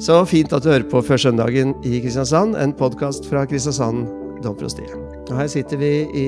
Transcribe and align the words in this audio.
Så 0.00 0.16
fint 0.26 0.52
at 0.52 0.64
du 0.64 0.70
hører 0.72 0.86
på 0.90 1.00
Før 1.06 1.20
søndagen 1.20 1.74
i 1.86 2.00
Kristiansand, 2.02 2.56
en 2.58 2.72
podkast 2.76 3.28
fra 3.30 3.44
Kristiansand 3.48 4.08
domprosti. 4.44 4.82
Og 5.30 5.36
her 5.38 5.46
sitter 5.48 5.78
vi 5.80 5.92
i 6.18 6.26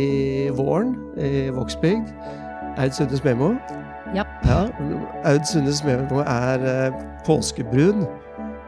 våren 0.55 0.95
i 1.19 1.49
Vågsbygd. 1.55 2.13
Aud 2.79 2.95
Sunde 2.97 3.19
Smemo. 3.19 3.51
Ja. 4.15 4.23
Ja, 4.47 4.61
Aud 5.27 5.45
Sunde 5.51 5.75
Smemo 5.77 6.23
er 6.23 6.63
eh, 6.71 6.97
påskebrun. 7.27 8.07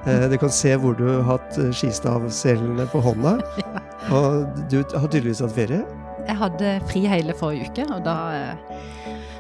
Eh, 0.09 0.27
du 0.33 0.37
kan 0.41 0.53
se 0.53 0.75
hvor 0.81 0.99
du 0.99 1.07
har 1.07 1.25
hatt 1.31 1.59
eh, 1.63 1.71
skistavselene 1.73 2.89
på 2.93 3.01
hånda. 3.05 3.39
Og 4.19 4.61
du 4.73 4.81
har 4.83 5.09
tydeligvis 5.09 5.45
hatt 5.45 5.55
ferie. 5.57 5.83
Jeg 6.29 6.37
hadde 6.43 6.75
fri 6.91 7.07
hele 7.09 7.33
forrige 7.39 7.71
uke, 7.71 7.85
og 7.95 8.03
da, 8.05 8.15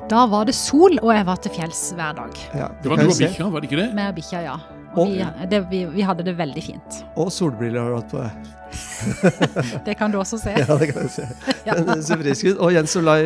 da 0.09 0.23
var 0.31 0.47
det 0.49 0.55
sol, 0.57 0.95
og 1.03 1.11
jeg 1.13 1.27
var 1.29 1.41
til 1.45 1.53
fjells 1.53 1.83
hver 1.99 2.15
dag. 2.17 2.41
Ja, 2.57 2.69
Det 2.81 2.89
var 2.93 3.03
du 3.03 3.11
og 3.11 3.19
bikkja, 3.19 3.49
var 3.53 3.61
det 3.61 3.69
ikke 3.69 3.81
det? 3.83 3.89
Med 3.97 4.15
bikkja, 4.17 4.41
ja. 4.47 4.57
Og 4.99 5.13
vi, 5.15 5.47
det, 5.53 5.61
vi, 5.71 5.85
vi 5.93 6.05
hadde 6.07 6.25
det 6.27 6.35
veldig 6.39 6.63
fint. 6.65 7.01
Og 7.17 7.31
solbriller 7.35 7.81
har 7.85 7.91
du 7.91 7.99
hatt 8.01 8.11
på 8.13 8.23
deg. 8.23 8.55
Det 9.87 9.95
kan 9.99 10.13
du 10.13 10.19
også 10.21 10.39
se. 10.43 10.53
Ja, 10.61 10.77
det 10.81 10.91
kan 10.93 11.07
jeg 11.07 11.13
se. 11.15 11.29
Ja. 11.69 11.79
Men 11.87 12.03
så 12.05 12.19
frisk 12.21 12.51
ut. 12.51 12.59
Og 12.65 12.73
Jens 12.75 12.97
Olai 13.01 13.21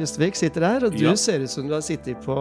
Justvik 0.00 0.38
sitter 0.38 0.64
der, 0.66 0.88
og 0.88 0.96
du 0.96 1.04
Ja. 1.04 1.14
ser 1.16 1.44
ut 1.44 1.50
som 1.52 1.68
du 1.68 1.74
har 1.76 1.84
sittet 1.86 2.18
på 2.24 2.38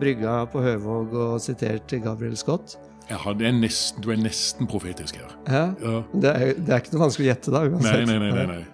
brygga 0.00 0.42
på 0.52 0.60
Høvåg 0.60 1.14
og 1.14 1.40
sitert 1.40 1.88
Gabriel 2.04 2.36
Scott. 2.36 2.76
Ja, 3.08 3.20
det 3.38 3.46
er 3.46 3.52
nesten, 3.54 4.02
du 4.02 4.10
er 4.10 4.18
nesten 4.18 4.66
profetisk 4.68 5.16
her. 5.22 5.30
Ja. 5.46 5.66
Ja. 5.80 6.00
Det, 6.12 6.30
er, 6.32 6.54
det 6.58 6.72
er 6.74 6.80
ikke 6.82 6.96
noe 6.96 7.04
vanskelig 7.06 7.28
å 7.28 7.30
gjette, 7.30 7.52
da. 7.54 7.60
Nei, 7.70 7.92
nei, 8.04 8.18
nei, 8.18 8.32
nei, 8.34 8.46
nei. 8.50 8.64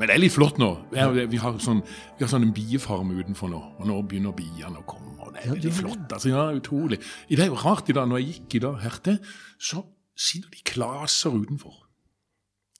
Men 0.00 0.08
det 0.08 0.14
er 0.16 0.22
litt 0.22 0.32
flott 0.32 0.56
nå. 0.60 0.70
Vi 0.94 1.38
har, 1.42 1.58
sånn, 1.60 1.82
vi 2.16 2.24
har 2.24 2.30
sånn 2.32 2.46
en 2.46 2.54
biefarm 2.56 3.12
utenfor 3.12 3.50
nå, 3.52 3.60
og 3.76 3.84
nå 3.88 3.98
begynner 4.08 4.32
biene 4.32 4.80
å 4.80 4.86
komme. 4.88 5.12
og 5.20 5.34
Det 5.36 5.44
er 5.44 5.52
veldig 5.52 5.72
flott. 5.76 6.06
altså, 6.16 6.32
ja, 6.32 6.46
Utrolig. 6.56 6.98
Det 7.28 7.44
er 7.44 7.50
jo 7.52 7.58
rart 7.60 7.92
i 7.92 7.96
dag, 7.96 8.08
når 8.08 8.22
jeg 8.22 8.32
gikk 8.38 8.56
i 8.56 8.62
dag 8.64 8.80
hertil, 8.80 9.18
så 9.60 9.84
sitter 10.16 10.56
de 10.56 10.64
klaser 10.72 11.36
utenfor. 11.36 11.76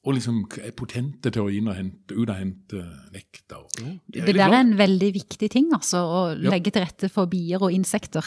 Og 0.00 0.16
liksom 0.16 0.46
er 0.64 0.72
potente 0.72 1.28
til 1.28 1.42
å 1.44 1.50
inn 1.52 1.68
og 1.68 1.76
hente, 1.76 2.16
ut 2.16 2.24
og 2.24 2.38
hente 2.38 2.80
nektar. 3.12 3.66
Det, 3.76 4.24
Det 4.24 4.32
der 4.32 4.46
er 4.48 4.62
en 4.62 4.72
veldig 4.78 5.10
viktig 5.18 5.50
ting, 5.52 5.68
altså. 5.76 6.00
Å 6.00 6.22
legge 6.40 6.72
til 6.72 6.86
rette 6.86 7.10
for 7.12 7.28
bier 7.28 7.60
og 7.60 7.76
insekter. 7.76 8.24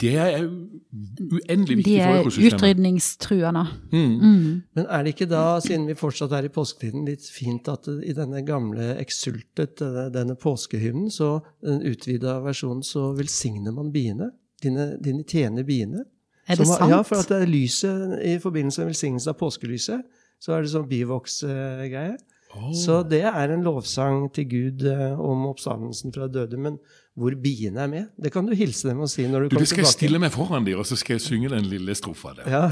Det 0.00 0.14
er 0.18 0.42
uendelig 0.42 1.76
viktig 1.78 1.98
for 2.02 2.10
er 2.10 2.20
økosystemet. 2.24 2.54
utrydningstruende. 2.54 3.64
Mm. 3.92 4.14
Mm. 4.18 4.62
Men 4.74 4.86
er 4.90 5.02
det 5.04 5.12
ikke 5.14 5.28
da, 5.30 5.42
siden 5.62 5.86
vi 5.86 5.94
fortsatt 5.94 6.32
er 6.34 6.48
i 6.48 6.52
påsketiden, 6.52 7.04
litt 7.06 7.28
fint 7.30 7.68
at 7.70 7.86
i 7.86 8.14
denne 8.16 8.42
gamle 8.46 8.96
Exultet, 8.98 9.78
denne, 9.78 10.08
denne 10.14 10.34
påskehymnen, 10.34 11.12
så 11.14 11.38
den 11.62 11.84
utvida 11.86 12.40
versjonen, 12.42 12.82
så 12.82 13.12
velsigner 13.18 13.74
man 13.76 13.92
biene? 13.94 14.32
Dine, 14.62 14.96
dine 15.02 15.22
tjener 15.22 15.62
biene? 15.62 16.02
Er 16.48 16.56
det 16.56 16.66
Som- 16.66 16.76
sant? 16.76 16.90
Ja, 16.90 17.02
for 17.02 17.22
at 17.22 17.28
det 17.28 17.42
er 17.42 17.46
lyset 17.46 18.18
i 18.24 18.38
forbindelse 18.42 18.82
med 18.82 18.94
velsignelse 18.94 19.30
av 19.30 19.38
påskelyset, 19.38 20.02
så 20.40 20.52
er 20.56 20.62
det 20.62 20.70
sånn 20.72 20.88
bivoks-greie. 20.88 22.16
Oh. 22.56 22.72
Så 22.72 23.02
det 23.04 23.22
er 23.28 23.52
en 23.52 23.62
lovsang 23.62 24.32
til 24.32 24.46
Gud 24.48 24.84
eh, 24.88 25.20
om 25.20 25.46
oppstandelsen 25.50 26.14
fra 26.14 26.26
døde, 26.32 26.56
men 26.56 26.78
hvor 27.18 27.34
biene 27.42 27.82
er 27.82 27.90
med, 27.90 28.04
det 28.20 28.30
kan 28.34 28.46
du 28.46 28.54
hilse 28.56 28.88
dem 28.88 29.00
og 29.02 29.10
si 29.10 29.24
når 29.26 29.46
du, 29.46 29.48
Du, 29.48 29.56
kommer 29.56 29.64
det 29.64 29.70
skal 29.72 29.84
jeg 29.84 29.94
stille 29.94 30.20
meg 30.22 30.30
foran 30.34 30.66
dem, 30.66 30.78
og 30.78 30.86
så 30.86 30.98
skal 30.98 31.16
jeg 31.16 31.24
synge 31.24 31.50
den 31.50 31.66
lille 31.70 31.96
strofa 31.98 32.34
der. 32.36 32.46
Ja. 32.52 32.62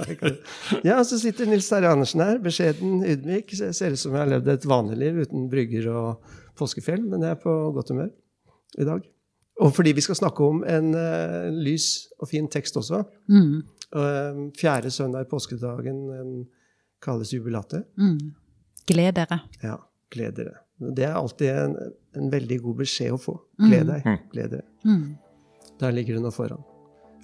ja, 0.88 0.96
og 0.98 1.04
så 1.08 1.18
sitter 1.20 1.50
Nils 1.50 1.68
Terje 1.68 1.90
Andersen 1.92 2.24
her, 2.24 2.40
beskjeden, 2.42 3.02
ydmyk. 3.04 3.52
Jeg 3.58 3.76
ser 3.76 3.92
ut 3.92 4.00
som 4.00 4.16
jeg 4.16 4.24
har 4.24 4.32
levd 4.32 4.48
et 4.54 4.66
vanlig 4.68 4.98
liv 5.02 5.20
uten 5.26 5.48
brygger 5.52 5.90
og 5.92 6.34
påskefjell, 6.58 7.04
men 7.10 7.26
jeg 7.26 7.36
er 7.36 7.40
på 7.42 7.54
godt 7.76 7.92
humør 7.92 8.10
i 8.78 8.88
dag. 8.88 9.04
Og 9.58 9.74
fordi 9.74 9.92
vi 9.98 10.04
skal 10.06 10.18
snakke 10.18 10.46
om 10.46 10.62
en 10.62 10.92
uh, 10.94 11.48
lys 11.50 12.06
og 12.22 12.30
fin 12.30 12.46
tekst 12.50 12.78
også. 12.78 13.02
Mm. 13.28 13.58
Uh, 13.90 14.46
fjerde 14.58 14.92
søndag 14.94 15.26
i 15.26 15.30
påskedagen 15.30 16.06
den 16.12 16.32
kalles 17.02 17.34
jubilatet. 17.34 17.84
Mm. 17.98 18.32
Gled 18.88 19.12
dere. 19.18 19.42
Ja, 19.62 19.76
gled 20.14 20.38
dere. 20.38 20.56
Det 20.78 21.04
er 21.04 21.16
alltid 21.18 21.50
en, 21.50 21.76
en 22.16 22.32
veldig 22.32 22.60
god 22.62 22.82
beskjed 22.84 23.14
å 23.16 23.20
få. 23.20 23.34
Gled 23.58 23.88
deg. 23.90 24.06
Gled 24.32 24.52
deg. 24.54 24.66
Mm. 24.86 25.16
Der 25.78 25.94
ligger 25.94 26.18
det 26.18 26.24
noe 26.24 26.34
foran. 26.34 26.62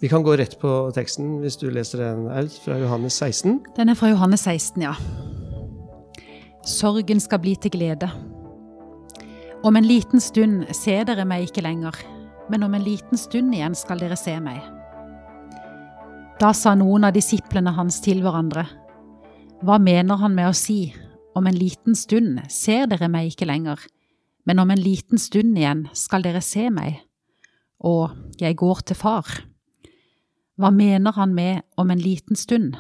Vi 0.03 0.09
kan 0.11 0.25
gå 0.27 0.35
rett 0.37 0.59
på 0.61 0.71
teksten 0.95 1.39
hvis 1.41 1.57
du 1.61 1.69
leser 1.71 2.03
den, 2.03 2.27
Aud, 2.35 2.53
fra 2.65 2.77
Johannes 2.81 3.17
16. 3.23 3.61
Den 3.77 3.93
er 3.93 3.99
fra 3.99 4.11
Johannes 4.11 4.43
16, 4.45 4.83
ja. 4.83 4.95
Sorgen 6.67 7.21
skal 7.23 7.41
bli 7.45 7.55
til 7.61 7.75
glede. 7.77 8.11
Om 9.65 9.79
en 9.79 9.87
liten 9.87 10.21
stund 10.21 10.67
ser 10.77 11.07
dere 11.09 11.25
meg 11.29 11.47
ikke 11.47 11.65
lenger, 11.65 11.97
men 12.51 12.67
om 12.67 12.75
en 12.75 12.85
liten 12.85 13.21
stund 13.21 13.55
igjen 13.55 13.77
skal 13.79 14.03
dere 14.03 14.19
se 14.19 14.35
meg. 14.43 14.61
Da 16.43 16.51
sa 16.57 16.75
noen 16.77 17.07
av 17.07 17.15
disiplene 17.15 17.73
hans 17.77 18.03
til 18.05 18.25
hverandre, 18.25 18.67
Hva 19.65 19.79
mener 19.81 20.19
han 20.21 20.35
med 20.37 20.51
å 20.51 20.57
si, 20.57 20.93
om 21.35 21.47
en 21.47 21.59
liten 21.59 21.97
stund 21.99 22.39
ser 22.53 22.87
dere 22.91 23.09
meg 23.11 23.33
ikke 23.33 23.49
lenger, 23.51 23.81
men 24.47 24.61
om 24.63 24.71
en 24.71 24.81
liten 24.81 25.21
stund 25.21 25.59
igjen 25.59 25.87
skal 25.97 26.25
dere 26.25 26.43
se 26.45 26.69
meg, 26.71 27.01
og 27.85 28.15
jeg 28.41 28.57
går 28.61 28.83
til 28.87 28.99
far. 28.99 29.29
Hva 30.61 30.71
mener 30.71 31.17
han 31.17 31.35
med 31.35 31.65
om 31.81 31.91
en 31.91 32.01
liten 32.01 32.39
stund? 32.39 32.77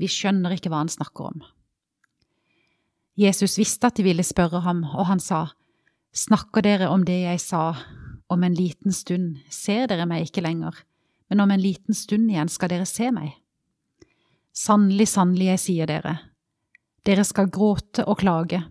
Vi 0.00 0.08
skjønner 0.10 0.56
ikke 0.56 0.72
hva 0.72 0.82
han 0.82 0.90
snakker 0.90 1.30
om. 1.30 1.42
Jesus 3.18 3.58
visste 3.60 3.86
at 3.86 3.98
de 3.98 4.06
ville 4.06 4.24
spørre 4.24 4.62
ham, 4.64 4.82
og 4.88 5.06
han 5.12 5.20
sa, 5.20 5.50
Snakker 6.12 6.64
dere 6.64 6.90
om 6.92 7.06
det 7.08 7.22
jeg 7.22 7.40
sa, 7.40 7.72
om 8.32 8.42
en 8.44 8.56
liten 8.56 8.92
stund 8.92 9.38
ser 9.52 9.86
dere 9.88 10.04
meg 10.08 10.26
ikke 10.26 10.44
lenger, 10.44 10.74
men 11.30 11.40
om 11.40 11.52
en 11.52 11.62
liten 11.62 11.96
stund 11.96 12.28
igjen 12.32 12.50
skal 12.52 12.72
dere 12.72 12.88
se 12.88 13.08
meg? 13.14 13.30
Sannelig, 14.52 15.08
sannelig, 15.08 15.46
jeg 15.54 15.62
sier 15.62 15.88
dere, 15.88 16.18
dere 17.06 17.24
skal 17.24 17.50
gråte 17.50 18.04
og 18.06 18.20
klage, 18.22 18.62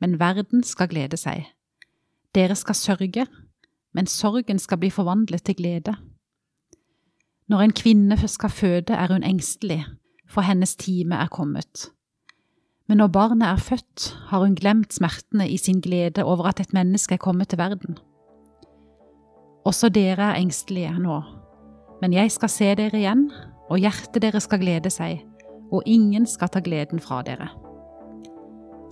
men 0.00 0.18
verden 0.20 0.64
skal 0.66 0.90
glede 0.90 1.16
seg. 1.16 1.46
Dere 2.34 2.56
skal 2.56 2.76
sørge, 2.76 3.26
men 3.92 4.08
sorgen 4.08 4.58
skal 4.58 4.80
bli 4.80 4.90
forvandlet 4.90 5.44
til 5.44 5.56
glede. 5.56 5.94
Når 7.48 7.60
en 7.60 7.74
kvinne 7.76 8.28
skal 8.28 8.50
føde, 8.50 8.92
er 8.94 9.12
hun 9.12 9.22
engstelig, 9.22 9.84
for 10.28 10.40
hennes 10.40 10.76
time 10.76 11.14
er 11.14 11.28
kommet. 11.32 11.90
Men 12.88 12.98
når 12.98 13.12
barnet 13.12 13.48
er 13.48 13.56
født, 13.56 14.16
har 14.28 14.44
hun 14.44 14.54
glemt 14.54 14.94
smertene 14.94 15.48
i 15.48 15.56
sin 15.56 15.80
glede 15.80 16.24
over 16.24 16.44
at 16.48 16.60
et 16.60 16.72
menneske 16.72 17.14
er 17.14 17.24
kommet 17.24 17.48
til 17.48 17.58
verden. 17.58 17.98
Også 19.64 19.88
dere 19.88 20.32
er 20.32 20.40
engstelige 20.40 20.98
nå, 20.98 21.22
men 22.02 22.12
jeg 22.12 22.32
skal 22.32 22.48
se 22.48 22.74
dere 22.74 22.98
igjen, 22.98 23.30
og 23.70 23.78
hjertet 23.78 24.22
dere 24.22 24.40
skal 24.40 24.60
glede 24.60 24.90
seg, 24.90 25.22
og 25.72 25.82
ingen 25.86 26.26
skal 26.26 26.48
ta 26.48 26.60
gleden 26.60 27.00
fra 27.00 27.22
dere. 27.22 27.61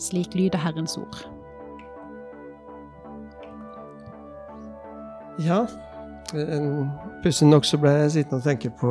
Slik 0.00 0.34
lyder 0.34 0.60
Herrens 0.62 0.96
ord. 0.96 1.20
Ja. 5.40 5.64
Pussig 7.24 7.48
nok 7.48 7.66
så 7.66 7.78
ble 7.80 7.92
jeg 8.04 8.14
sittende 8.14 8.40
og 8.40 8.46
tenke 8.46 8.70
på 8.80 8.90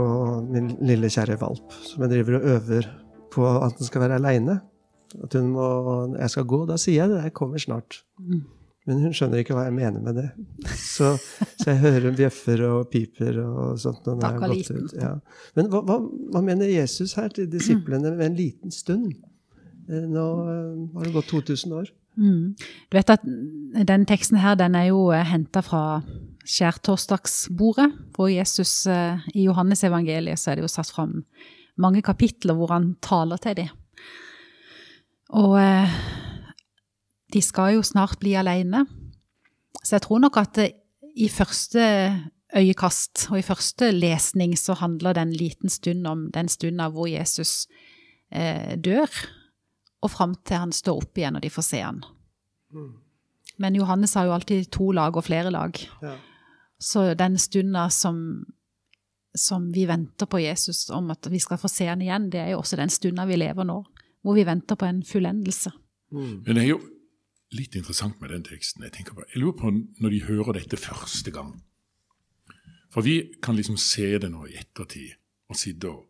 min 0.49 0.73
lille 0.85 1.09
kjære 1.11 1.39
valp, 1.41 1.73
som 1.87 2.03
jeg 2.03 2.13
driver 2.13 2.39
og 2.39 2.47
øver 2.55 2.89
på 3.33 3.45
at 3.47 3.77
den 3.77 3.89
skal 3.89 4.03
være 4.05 4.19
aleine. 4.19 4.59
At 5.23 5.33
hun 5.33 5.49
må 5.55 5.67
Jeg 6.19 6.29
skal 6.29 6.45
gå, 6.45 6.65
da 6.69 6.77
sier 6.77 7.03
jeg 7.03 7.09
det. 7.09 7.23
Jeg 7.23 7.33
kommer 7.33 7.57
snart. 7.57 8.03
Mm. 8.19 8.43
Men 8.87 9.01
hun 9.03 9.13
skjønner 9.13 9.41
ikke 9.41 9.55
hva 9.57 9.67
jeg 9.67 9.73
mener 9.77 10.01
med 10.01 10.15
det. 10.17 10.27
Så, 10.77 11.15
så 11.57 11.71
jeg 11.71 11.79
hører 11.81 12.07
hun 12.09 12.17
bjeffer 12.17 12.61
og 12.65 12.89
piper 12.93 13.41
og 13.43 13.79
sånt. 13.81 14.05
Når 14.05 14.25
er 14.25 14.39
gått 14.43 14.71
ut. 14.73 14.93
Ja. 14.97 15.15
Men 15.57 15.69
hva, 15.73 15.81
hva, 15.85 15.97
hva 16.33 16.43
mener 16.45 16.69
Jesus 16.69 17.13
her 17.17 17.29
til 17.33 17.49
disiplene 17.51 18.13
med 18.15 18.25
en 18.31 18.37
liten 18.37 18.73
stund? 18.73 19.11
Eh, 19.89 20.05
Nå 20.05 20.25
eh, 20.45 20.75
har 20.95 21.07
det 21.07 21.15
gått 21.15 21.31
2000 21.33 21.73
år. 21.73 21.91
Mm. 22.19 22.55
Du 22.89 22.97
vet 22.97 23.13
at 23.13 23.23
den 23.23 24.05
teksten 24.09 24.41
her, 24.41 24.57
den 24.59 24.75
er 24.75 24.89
jo 24.89 25.07
henta 25.11 25.61
fra 25.63 26.01
skjærtorsdagsbordet, 26.49 27.89
hvor 28.15 28.31
Jesus 28.31 28.85
eh, 28.89 29.21
i 29.35 29.45
Johannes 29.47 29.83
evangeliet 29.87 30.41
så 30.41 30.51
er 30.51 30.59
det 30.59 30.67
jo 30.67 30.71
satt 30.71 30.91
fram 30.93 31.23
mange 31.79 32.03
kapitler 32.03 32.57
hvor 32.57 32.73
han 32.73 32.93
taler 33.05 33.39
til 33.41 33.61
dem. 33.61 33.69
Og 35.39 35.55
eh, 35.61 35.99
de 37.33 37.41
skal 37.45 37.77
jo 37.77 37.85
snart 37.85 38.19
bli 38.21 38.33
alene. 38.39 38.85
Så 39.83 39.95
jeg 39.97 40.07
tror 40.07 40.23
nok 40.25 40.37
at 40.41 40.55
det, 40.57 40.71
i 41.15 41.29
første 41.29 41.83
øyekast 42.57 43.27
og 43.29 43.39
i 43.39 43.45
første 43.45 43.91
lesning 43.93 44.55
så 44.57 44.73
handler 44.79 45.13
den 45.13 45.31
liten 45.33 45.69
stund 45.69 46.07
om 46.07 46.29
den 46.33 46.49
stunda 46.49 46.89
hvor 46.89 47.07
Jesus 47.07 47.67
eh, 48.33 48.75
dør, 48.77 49.09
og 50.01 50.11
fram 50.11 50.35
til 50.47 50.61
han 50.63 50.73
står 50.75 51.03
opp 51.03 51.19
igjen 51.19 51.39
og 51.39 51.43
de 51.43 51.51
får 51.53 51.65
se 51.65 51.81
han. 51.83 52.01
Men 53.59 53.75
Johannes 53.75 54.15
har 54.15 54.29
jo 54.29 54.35
alltid 54.35 54.69
to 54.71 54.91
lag 54.95 55.17
og 55.17 55.25
flere 55.27 55.51
lag. 55.51 55.75
Ja. 56.01 56.15
Så 56.79 57.13
den 57.19 57.35
stunda 57.41 57.89
som, 57.91 58.45
som 59.35 59.67
vi 59.75 59.83
venter 59.89 60.29
på 60.31 60.39
Jesus 60.39 60.87
om 60.95 61.11
at 61.11 61.27
vi 61.31 61.41
skal 61.43 61.59
få 61.59 61.67
se 61.71 61.89
han 61.89 62.01
igjen, 62.01 62.29
det 62.31 62.39
er 62.39 62.53
jo 62.53 62.61
også 62.61 62.79
den 62.79 62.93
stunda 62.93 63.27
vi 63.27 63.35
lever 63.35 63.67
nå, 63.67 63.81
hvor 64.23 64.37
vi 64.37 64.47
venter 64.47 64.79
på 64.79 64.87
en 64.87 65.03
fullendelse. 65.03 65.73
Mm. 66.15 66.35
Men 66.45 66.55
det 66.55 66.63
er 66.63 66.71
jo 66.71 66.79
litt 67.57 67.75
interessant 67.75 68.21
med 68.21 68.31
den 68.31 68.45
teksten. 68.47 68.85
Jeg 68.85 68.95
tenker 68.95 69.17
på, 69.17 69.25
jeg 69.27 69.41
lurer 69.43 69.57
på 69.59 69.73
når 69.73 70.15
de 70.15 70.23
hører 70.29 70.61
dette 70.61 70.79
første 70.79 71.33
gang. 71.35 71.57
For 72.93 73.05
vi 73.05 73.19
kan 73.43 73.57
liksom 73.57 73.77
se 73.77 74.15
det 74.21 74.31
nå 74.31 74.47
i 74.49 74.55
ettertid 74.61 75.17
og 75.49 75.57
sitte 75.59 75.91
og 75.91 76.08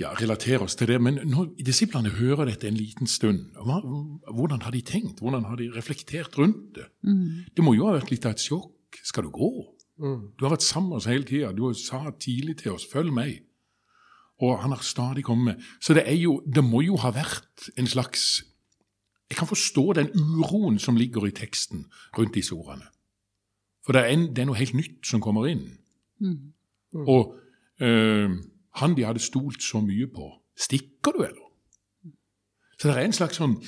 ja, 0.00 0.10
relatere 0.18 0.64
oss 0.66 0.74
til 0.78 0.90
det. 0.90 1.00
Men 1.02 1.20
når 1.30 1.52
disiplene 1.66 2.10
hører 2.16 2.50
dette 2.50 2.68
en 2.68 2.78
liten 2.78 3.06
stund, 3.06 3.52
hva, 3.54 3.80
hvordan 4.32 4.64
har 4.66 4.74
de 4.74 4.82
tenkt? 4.82 5.20
Hvordan 5.22 5.46
har 5.48 5.56
de 5.60 5.70
reflektert 5.74 6.38
rundt 6.38 6.74
det? 6.78 6.88
Det 7.56 7.64
må 7.64 7.74
jo 7.76 7.86
ha 7.88 7.96
vært 7.98 8.10
litt 8.10 8.26
av 8.26 8.34
et 8.34 8.42
sjokk. 8.42 9.00
Skal 9.04 9.26
du 9.26 9.30
gå? 9.34 9.50
Du 10.38 10.44
har 10.44 10.54
vært 10.54 10.66
sammen 10.66 10.90
med 10.90 10.96
oss 10.98 11.10
hele 11.10 11.26
tida. 11.26 11.52
Du 11.52 11.66
sa 11.74 12.10
tidlig 12.18 12.58
til 12.62 12.72
oss 12.72 12.86
'følg 12.86 13.12
meg'. 13.14 13.42
Og 14.42 14.58
han 14.62 14.70
har 14.70 14.82
stadig 14.82 15.24
kommet. 15.24 15.62
Så 15.80 15.94
det, 15.94 16.02
er 16.06 16.16
jo, 16.18 16.42
det 16.54 16.64
må 16.64 16.80
jo 16.82 16.96
ha 16.96 17.10
vært 17.10 17.70
en 17.78 17.86
slags 17.86 18.42
Jeg 19.30 19.38
kan 19.38 19.48
forstå 19.48 19.92
den 19.92 20.10
uroen 20.14 20.78
som 20.78 20.96
ligger 20.96 21.26
i 21.26 21.30
teksten 21.30 21.86
rundt 22.18 22.34
disse 22.34 22.52
ordene. 22.52 22.84
For 23.84 23.92
det 23.92 24.02
er, 24.02 24.06
en, 24.12 24.26
det 24.34 24.38
er 24.38 24.46
noe 24.46 24.58
helt 24.58 24.74
nytt 24.74 25.06
som 25.06 25.20
kommer 25.20 25.46
inn. 25.46 25.78
Og 26.92 27.34
eh, 27.80 28.28
han 28.80 28.94
de 28.98 29.06
hadde 29.06 29.22
stolt 29.22 29.62
så 29.62 29.80
mye 29.84 30.06
på, 30.10 30.28
stikker 30.58 31.16
du, 31.16 31.24
eller? 31.26 31.42
Så 32.78 32.88
det 32.88 32.96
er 32.96 33.04
en 33.06 33.16
slags 33.16 33.42
sånn 33.42 33.58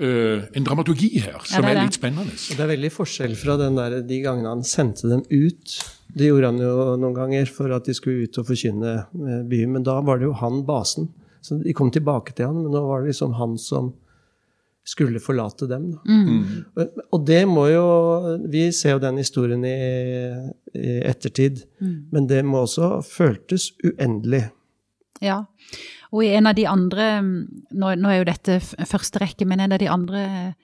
Uh, 0.00 0.46
en 0.56 0.64
dramaturgi 0.64 1.10
her 1.20 1.42
som 1.44 1.60
ja, 1.60 1.74
er 1.74 1.76
er 1.76 1.84
litt 1.84 1.98
spennende. 1.98 2.32
Og 2.32 2.56
det 2.56 2.62
er 2.64 2.70
veldig 2.70 2.90
forskjell 2.94 3.34
fra 3.36 3.58
den 3.60 3.74
der, 3.76 3.98
de 4.08 4.20
gangene 4.24 4.48
han 4.48 4.62
sendte 4.64 5.10
dem 5.10 5.20
ut. 5.28 5.74
Det 6.16 6.30
gjorde 6.30 6.54
han 6.54 6.60
jo 6.62 6.70
noen 7.02 7.18
ganger 7.18 7.50
for 7.52 7.74
at 7.76 7.84
de 7.84 7.92
skulle 7.92 8.24
ut 8.24 8.38
og 8.40 8.46
forkynne 8.48 8.94
eh, 8.96 9.42
byen, 9.50 9.74
men 9.74 9.84
da 9.84 9.98
var 10.06 10.16
det 10.16 10.30
jo 10.30 10.38
han 10.40 10.62
basen. 10.64 11.10
Så 11.44 11.58
de 11.60 11.74
kom 11.76 11.92
tilbake 11.92 12.32
til 12.32 12.48
han, 12.48 12.62
men 12.62 12.72
nå 12.72 12.80
var 12.86 13.04
det 13.04 13.12
liksom 13.12 13.36
han 13.36 13.58
som 13.60 13.92
skulle 14.84 15.20
forlate 15.20 15.68
dem. 15.68 15.98
Mm. 16.06 16.64
Og- 16.76 17.02
Og 17.12 17.26
det 17.26 17.46
må 17.48 17.66
jo 17.70 18.38
Vi 18.50 18.70
ser 18.72 18.92
jo 18.92 18.98
den 18.98 19.18
historien 19.18 19.64
i, 19.64 19.74
i 20.74 21.00
ettertid, 21.04 21.64
men 22.12 22.26
det 22.26 22.44
må 22.44 22.62
også 22.64 23.02
føltes 23.04 23.72
uendelig. 23.84 24.50
Ja. 25.22 25.44
Og 26.12 26.24
i 26.24 26.28
en 26.34 26.46
av 26.46 26.54
de 26.56 26.66
andre 26.66 27.22
Nå, 27.22 27.94
nå 27.96 28.08
er 28.08 28.18
jo 28.18 28.24
dette 28.24 28.60
første 28.86 29.20
rekke, 29.20 29.46
men 29.46 29.60
en 29.60 29.72
av 29.72 29.78
de 29.78 29.88
andre 29.88 30.54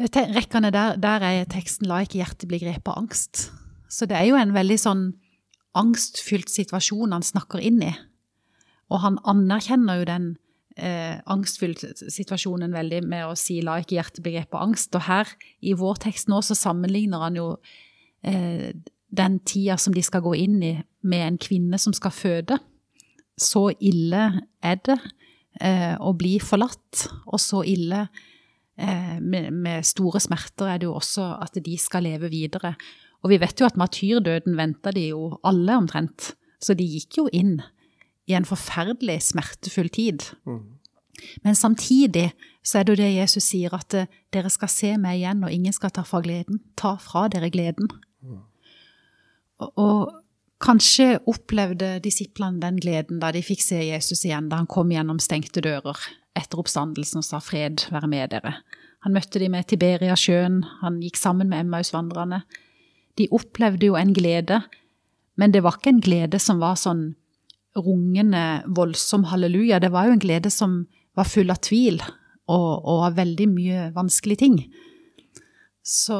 eh, 0.00 0.12
rekkene 0.34 0.70
der, 0.72 0.96
der 0.96 1.20
er 1.22 1.44
teksten 1.44 1.86
'La 1.86 2.02
ikke 2.02 2.20
hjertet 2.20 2.48
bli 2.48 2.58
grepet 2.58 2.88
av 2.88 3.02
angst'. 3.04 3.50
Så 3.88 4.06
det 4.06 4.16
er 4.16 4.26
jo 4.28 4.36
en 4.36 4.52
veldig 4.54 4.78
sånn 4.78 5.12
angstfylt 5.74 6.48
situasjon 6.48 7.12
han 7.12 7.22
snakker 7.22 7.60
inn 7.60 7.82
i. 7.82 7.94
Og 8.90 9.00
han 9.00 9.18
anerkjenner 9.24 9.98
jo 10.00 10.04
den 10.04 10.36
eh, 10.80 11.20
angstfylte 11.30 11.92
situasjonen 12.10 12.72
veldig 12.74 13.02
med 13.06 13.26
å 13.28 13.36
si 13.38 13.60
'la 13.60 13.78
ikke 13.80 13.98
hjertet 13.98 14.22
bli 14.24 14.40
angst'. 14.40 14.94
Og 14.96 15.02
her 15.02 15.28
i 15.62 15.72
vår 15.72 16.00
tekst 16.06 16.28
nå 16.28 16.40
så 16.42 16.54
sammenligner 16.54 17.20
han 17.20 17.36
jo 17.36 17.56
eh, 18.24 18.72
den 19.10 19.38
tida 19.40 19.76
som 19.76 19.94
de 19.94 20.02
skal 20.02 20.22
gå 20.22 20.34
inn 20.34 20.62
i 20.62 20.74
med 21.02 21.26
en 21.26 21.38
kvinne 21.38 21.78
som 21.78 21.92
skal 21.92 22.10
føde. 22.10 22.58
Så 23.38 23.70
ille 23.80 24.42
er 24.62 24.80
det 24.84 24.98
eh, 25.60 25.96
å 25.98 26.12
bli 26.12 26.38
forlatt, 26.38 27.08
og 27.26 27.40
så 27.40 27.62
ille 27.66 28.08
eh, 28.76 29.18
med, 29.20 29.50
med 29.52 29.86
store 29.86 30.20
smerter 30.20 30.68
er 30.68 30.78
det 30.78 30.86
jo 30.86 30.98
også 30.98 31.36
at 31.40 31.56
de 31.64 31.76
skal 31.80 32.04
leve 32.06 32.30
videre. 32.30 32.74
Og 33.22 33.30
vi 33.30 33.40
vet 33.40 33.60
jo 33.60 33.66
at 33.66 33.76
martyrdøden 33.80 34.56
venta 34.56 34.92
de 34.92 35.10
jo 35.10 35.40
alle 35.44 35.76
omtrent, 35.76 36.34
så 36.60 36.76
de 36.76 36.84
gikk 36.84 37.20
jo 37.20 37.28
inn 37.32 37.58
i 38.28 38.36
en 38.36 38.48
forferdelig 38.48 39.20
smertefull 39.30 39.88
tid. 39.88 40.26
Men 41.44 41.54
samtidig 41.54 42.30
så 42.64 42.78
er 42.78 42.84
det 42.84 42.94
jo 42.94 43.02
det 43.02 43.10
Jesus 43.14 43.44
sier, 43.50 43.74
at 43.76 43.94
eh, 43.96 44.08
dere 44.32 44.50
skal 44.52 44.70
se 44.72 44.94
meg 45.00 45.20
igjen, 45.20 45.44
og 45.44 45.52
ingen 45.52 45.72
skal 45.72 45.92
ta 45.94 46.04
fra 46.06 46.20
gleden. 46.24 46.60
Ta 46.76 46.94
fra 47.00 47.26
dere 47.32 47.50
gleden. 47.52 47.88
Og, 49.60 49.72
og 49.80 50.20
kanskje 50.60 51.18
opplevde 51.28 51.98
disiplene 52.04 52.60
den 52.60 52.80
gleden 52.80 53.20
da 53.20 53.32
de 53.32 53.42
fikk 53.44 53.64
se 53.64 53.80
Jesus 53.82 54.24
igjen, 54.24 54.50
da 54.50 54.60
han 54.60 54.68
kom 54.70 54.92
gjennom 54.92 55.20
stengte 55.22 55.62
dører 55.64 55.98
etter 56.36 56.60
oppstandelsen 56.60 57.20
og 57.20 57.26
sa 57.26 57.40
fred 57.42 57.86
være 57.92 58.10
med 58.10 58.34
dere. 58.34 58.58
Han 59.04 59.16
møtte 59.16 59.40
de 59.40 59.48
med 59.48 59.66
Tiberia-sjøen, 59.70 60.60
han 60.82 61.00
gikk 61.00 61.16
sammen 61.16 61.48
med 61.48 61.64
Emmaus-vandrerne. 61.64 62.42
De 63.16 63.28
opplevde 63.32 63.88
jo 63.88 63.96
en 63.96 64.12
glede, 64.14 64.60
men 65.40 65.54
det 65.54 65.64
var 65.64 65.78
ikke 65.78 65.94
en 65.94 66.04
glede 66.04 66.40
som 66.42 66.60
var 66.60 66.76
sånn 66.80 67.14
rungende, 67.76 68.62
voldsom 68.66 69.28
halleluja. 69.30 69.78
Det 69.80 69.92
var 69.92 70.08
jo 70.08 70.16
en 70.16 70.22
glede 70.22 70.50
som 70.50 70.84
var 71.18 71.28
full 71.28 71.50
av 71.52 71.60
tvil 71.62 72.00
og, 72.00 72.70
og 72.84 73.04
av 73.10 73.18
veldig 73.18 73.46
mye 73.50 73.84
vanskelige 73.94 74.42
ting. 74.42 74.58
Så 75.86 76.18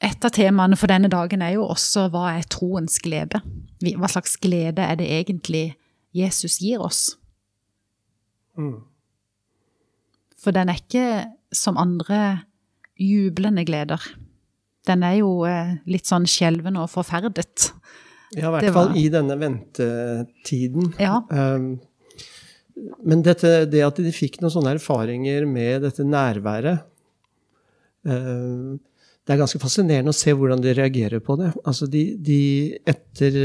et 0.00 0.24
av 0.24 0.32
temaene 0.32 0.78
for 0.80 0.90
denne 0.90 1.10
dagen 1.12 1.42
er 1.44 1.56
jo 1.58 1.66
også 1.68 2.08
hva 2.12 2.30
er 2.38 2.46
troens 2.48 2.98
glede? 3.02 3.42
Hva 3.82 4.08
slags 4.10 4.38
glede 4.40 4.84
er 4.84 4.96
det 5.00 5.10
egentlig 5.12 5.64
Jesus 6.16 6.58
gir 6.62 6.82
oss? 6.84 7.02
For 10.40 10.56
den 10.56 10.72
er 10.72 10.80
ikke 10.80 11.06
som 11.52 11.78
andre 11.80 12.46
jublende 13.00 13.64
gleder. 13.68 14.00
Den 14.88 15.04
er 15.04 15.18
jo 15.20 15.44
eh, 15.48 15.76
litt 15.90 16.08
sånn 16.08 16.26
skjelven 16.28 16.78
og 16.80 16.88
forferdet. 16.92 17.70
Ja, 18.36 18.46
i 18.48 18.52
hvert 18.54 18.72
fall 18.76 18.92
i 19.00 19.08
denne 19.10 19.34
ventetiden. 19.40 20.92
Ja. 21.02 21.16
Um, 21.30 21.80
men 23.04 23.22
dette, 23.26 23.64
det 23.68 23.82
at 23.84 23.98
de 24.00 24.12
fikk 24.14 24.38
noen 24.40 24.52
sånne 24.54 24.76
erfaringer 24.78 25.44
med 25.50 25.82
dette 25.84 26.04
nærværet 26.06 26.78
um, 28.06 28.78
Det 29.26 29.34
er 29.34 29.40
ganske 29.42 29.60
fascinerende 29.60 30.14
å 30.14 30.16
se 30.16 30.32
hvordan 30.32 30.62
de 30.64 30.72
reagerer 30.78 31.20
på 31.22 31.36
det. 31.40 31.50
Altså 31.68 31.86
de, 31.90 32.04
de 32.16 32.38
Etter 32.88 33.36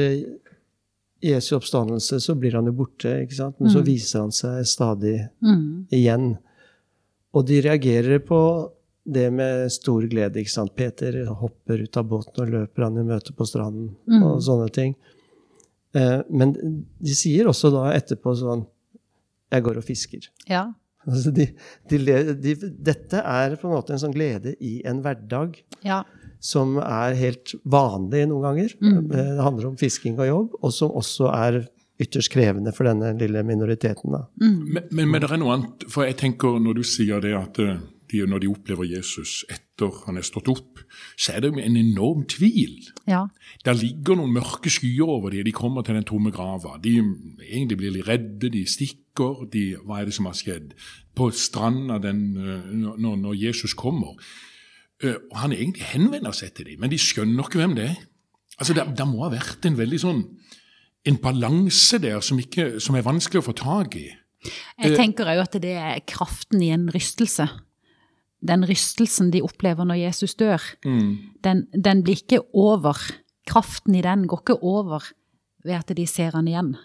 Jesu 1.25 1.55
oppstandelse 1.57 2.19
så 2.23 2.35
blir 2.37 2.55
han 2.57 2.69
jo 2.69 2.75
borte, 2.77 3.11
ikke 3.25 3.35
sant? 3.37 3.57
men 3.59 3.71
så 3.73 3.81
viser 3.85 4.23
han 4.25 4.33
seg 4.35 4.63
stadig 4.69 5.17
Mm. 5.43 5.87
igjen. 5.93 6.29
Og 7.35 7.45
de 7.49 7.59
reagerer 7.65 8.21
på 8.23 8.39
det 9.05 9.27
med 9.33 9.71
stor 9.71 10.05
glede. 10.09 10.41
ikke 10.41 10.51
sant? 10.51 10.75
Peter 10.75 11.17
hopper 11.29 11.83
ut 11.85 11.97
av 11.97 12.07
båten 12.09 12.41
og 12.43 12.53
løper 12.53 12.87
han 12.87 12.97
i 12.97 13.05
møte 13.05 13.35
på 13.37 13.45
stranden 13.47 13.93
og 14.21 14.41
sånne 14.43 14.71
ting. 14.73 14.95
Eh, 15.95 16.21
men 16.29 16.55
de 16.55 17.15
sier 17.15 17.47
også 17.47 17.71
da 17.73 17.91
etterpå 17.95 18.33
sånn 18.35 18.65
Jeg 19.53 19.63
går 19.63 19.77
og 19.79 19.85
fisker. 19.85 20.25
Ja. 20.49 20.65
Altså 21.05 21.31
de, 21.31 21.45
de, 21.91 21.99
de, 22.41 22.55
dette 22.81 23.21
er 23.21 23.55
på 23.61 23.69
en 23.69 23.75
måte 23.75 23.93
en 23.93 24.01
sånn 24.01 24.15
glede 24.15 24.55
i 24.57 24.79
en 24.89 25.03
hverdag 25.05 25.53
ja. 25.85 26.01
som 26.43 26.79
er 26.81 27.13
helt 27.19 27.53
vanlig 27.61 28.23
noen 28.31 28.47
ganger. 28.49 28.73
Mm. 28.81 28.97
Det 29.13 29.25
handler 29.37 29.69
om 29.69 29.77
fisking 29.79 30.17
og 30.17 30.27
jobb, 30.31 30.57
og 30.65 30.73
som 30.73 30.95
også 30.97 31.29
er 31.29 31.61
ytterst 32.01 32.33
krevende 32.33 32.73
for 32.75 32.89
denne 32.89 33.13
lille 33.21 33.45
minoriteten. 33.45 34.17
da. 34.17 34.25
Men, 34.41 34.89
men, 34.89 35.11
men 35.13 35.21
det 35.21 35.29
er 35.29 35.39
noe 35.39 35.53
annet, 35.59 35.85
for 35.93 36.09
jeg 36.09 36.17
tenker 36.19 36.57
når 36.59 36.81
du 36.81 36.87
sier 36.89 37.21
det 37.23 37.35
at 37.37 37.61
eh, 37.63 37.77
når 38.29 38.43
de 38.43 38.49
opplever 38.51 38.87
Jesus 38.87 39.43
etter 39.51 39.91
han 40.05 40.17
er 40.17 40.25
stått 40.25 40.47
opp, 40.51 40.79
så 41.19 41.33
er 41.35 41.43
det 41.43 41.51
jo 41.51 41.59
en 41.59 41.75
enorm 41.79 42.23
tvil. 42.31 42.77
ja. 43.11 43.25
Der 43.65 43.75
ligger 43.75 44.15
noen 44.15 44.33
mørke 44.37 44.71
skyer 44.71 45.09
over 45.09 45.33
dem. 45.33 45.43
De 45.43 45.51
kommer 45.51 45.83
til 45.83 45.97
den 45.97 46.07
tomme 46.07 46.31
grava. 46.31 46.77
De 46.81 46.95
egentlig 47.43 47.77
blir 47.77 47.95
litt 47.97 48.07
redde, 48.07 48.49
de 48.53 48.65
stikker. 48.65 49.45
De, 49.51 49.75
hva 49.83 49.99
er 50.01 50.05
det 50.09 50.15
som 50.15 50.29
har 50.29 50.37
skjedd? 50.37 50.73
På 51.15 51.29
stranda 51.31 51.99
eh, 52.07 52.13
når, 52.15 53.15
når 53.19 53.35
Jesus 53.35 53.73
kommer. 53.73 54.15
Eh, 55.03 55.17
Og 55.31 55.37
han 55.43 55.51
egentlig 55.51 55.91
henvender 55.91 56.31
seg 56.35 56.53
til 56.55 56.71
dem, 56.71 56.79
men 56.79 56.91
de 56.93 56.99
skjønner 57.01 57.43
ikke 57.43 57.59
hvem 57.63 57.75
det 57.75 57.89
er. 57.91 57.97
Altså, 58.59 58.73
Det, 58.73 58.87
det 58.97 59.07
må 59.07 59.25
ha 59.25 59.33
vært 59.33 59.65
en 59.67 59.77
veldig 59.77 59.99
sånn 59.99 60.23
en 61.05 61.17
balanse 61.21 61.99
der 62.01 62.21
som, 62.25 62.39
ikke, 62.41 62.79
som 62.81 62.95
er 62.97 63.05
vanskelig 63.05 63.43
å 63.43 63.45
få 63.45 63.53
tak 63.57 63.97
i. 63.99 64.07
Jeg 64.81 64.97
tenker 64.97 65.29
òg 65.29 65.41
at 65.43 65.57
det 65.61 65.75
er 65.77 66.01
kraften 66.09 66.61
i 66.61 66.71
en 66.73 66.87
rystelse. 66.93 67.47
Den 68.45 68.63
rystelsen 68.69 69.31
de 69.33 69.41
opplever 69.41 69.85
når 69.89 69.97
Jesus 70.05 70.35
dør, 70.37 70.61
den, 70.85 71.65
den 71.73 72.03
blir 72.05 72.19
ikke 72.21 72.43
over. 72.53 72.99
Kraften 73.47 73.95
i 73.95 74.01
den 74.05 74.27
går 74.27 74.41
ikke 74.43 74.59
over 74.63 75.03
ved 75.65 75.73
at 75.79 75.91
de 75.97 76.05
ser 76.09 76.31
han 76.37 76.47
igjen. 76.49 76.75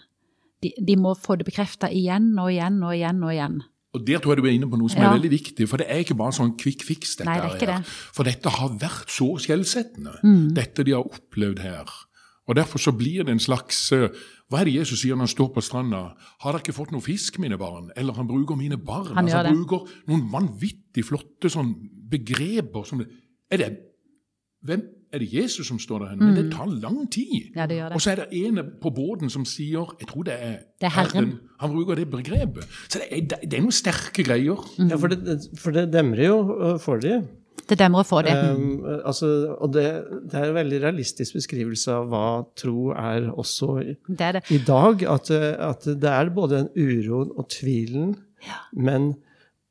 De, 0.63 0.71
de 0.77 0.95
må 0.97 1.13
få 1.17 1.35
det 1.37 1.45
bekrefta 1.45 1.89
igjen 1.89 2.31
og 2.39 2.51
igjen 2.53 2.81
og 2.85 2.93
igjen 2.95 3.23
og 3.25 3.31
igjen. 3.33 3.61
Og 3.93 4.05
Der 4.07 4.19
tror 4.23 4.35
jeg 4.37 4.43
du 4.43 4.47
er 4.47 4.53
inne 4.55 4.69
på 4.71 4.77
noe 4.79 4.89
som 4.89 5.01
Ja. 5.01 5.09
er 5.09 5.17
veldig 5.19 5.31
viktig. 5.31 5.65
For 5.67 5.77
det 5.81 5.87
er 5.89 5.99
ikke 6.05 6.15
bare 6.15 6.31
sånn 6.31 6.53
quick 6.57 6.81
fix. 6.85 7.15
dette 7.17 7.25
Nei, 7.27 7.39
det 7.41 7.49
er 7.49 7.55
ikke 7.57 7.65
her. 7.71 7.81
det. 7.81 7.87
Mm. 7.87 8.13
For 8.15 8.23
dette 8.23 8.49
har 8.49 8.69
vært 8.79 9.09
så 9.11 9.27
skjellsettende, 9.43 10.13
dette 10.55 10.85
de 10.87 10.91
har 10.95 11.03
opplevd 11.03 11.59
her. 11.59 11.85
Og 12.49 12.55
Derfor 12.57 12.81
så 12.81 12.91
blir 12.91 13.23
det 13.23 13.31
en 13.35 13.39
slags 13.39 13.91
eh, 13.95 14.09
Hva 14.49 14.61
er 14.61 14.67
det 14.67 14.73
Jesus 14.79 15.03
sier 15.03 15.15
når 15.15 15.27
han 15.29 15.35
står 15.35 15.51
på 15.55 15.61
stranda? 15.63 16.01
Har 16.41 16.51
dere 16.55 16.63
ikke 16.65 16.75
fått 16.75 16.91
noe 16.91 17.03
fisk, 17.05 17.37
mine 17.39 17.57
barn? 17.61 17.91
Eller 17.95 18.17
han 18.17 18.27
bruker 18.27 18.57
mine 18.59 18.77
barn. 18.77 19.13
Han 19.15 19.25
altså, 19.25 19.43
han 19.45 19.61
bruker 19.61 19.85
noen 20.09 20.25
vanvittig 20.33 21.05
flotte 21.07 21.51
sånn 21.53 21.75
begreper 22.11 22.83
som 22.87 23.03
Er 23.05 23.61
det 23.61 23.69
hvem, 24.61 24.81
er 25.13 25.17
det 25.23 25.27
Jesus 25.33 25.67
som 25.67 25.79
står 25.81 25.99
der? 25.99 26.09
henne? 26.11 26.25
Men 26.25 26.35
det 26.37 26.51
tar 26.53 26.67
lang 26.69 26.99
tid. 27.11 27.49
Mm. 27.49 27.55
Ja, 27.55 27.65
det 27.65 27.77
gjør 27.79 27.87
det. 27.89 27.95
Og 27.95 28.01
så 28.01 28.11
er 28.11 28.19
det 28.19 28.27
en 28.45 28.59
på 28.81 28.91
båten 28.93 29.29
som 29.33 29.45
sier 29.45 29.95
Jeg 29.99 30.07
tror 30.07 30.23
det 30.27 30.33
er, 30.33 30.57
Det 30.81 30.87
er 30.87 30.93
Herren. 30.95 31.31
Han 31.59 31.71
bruker 31.73 31.95
det 31.95 32.09
begrepet. 32.11 32.67
Så 32.89 33.01
det 33.01 33.07
er, 33.09 33.39
det 33.41 33.57
er 33.57 33.63
noen 33.63 33.75
sterke 33.75 34.23
greier. 34.23 34.61
Ja, 34.77 34.95
for 35.01 35.07
det, 35.07 35.39
for 35.59 35.71
det 35.75 35.87
demrer 35.93 36.25
jo 36.25 36.37
øh, 36.61 36.79
for 36.79 37.01
de. 37.01 37.21
Det 37.71 37.77
demrer 37.79 38.03
få 38.07 38.21
det. 38.25 38.33
Um, 38.35 38.83
altså, 39.05 39.27
og 39.59 39.71
det, 39.73 39.83
det 40.31 40.39
er 40.39 40.49
en 40.49 40.57
veldig 40.57 40.79
realistisk 40.83 41.37
beskrivelse 41.37 41.93
av 41.93 42.09
hva 42.11 42.23
tro 42.59 42.89
er 42.91 43.29
også 43.31 43.67
i, 43.83 43.93
Det 44.09 44.25
er 44.27 44.37
det. 44.39 44.41
i 44.51 44.59
dag. 44.67 45.03
At, 45.07 45.31
at 45.31 45.85
det 45.87 46.09
er 46.11 46.31
både 46.35 46.63
den 46.63 46.71
uroen 46.75 47.31
og 47.37 47.47
tvilen, 47.53 48.15
men 48.75 49.13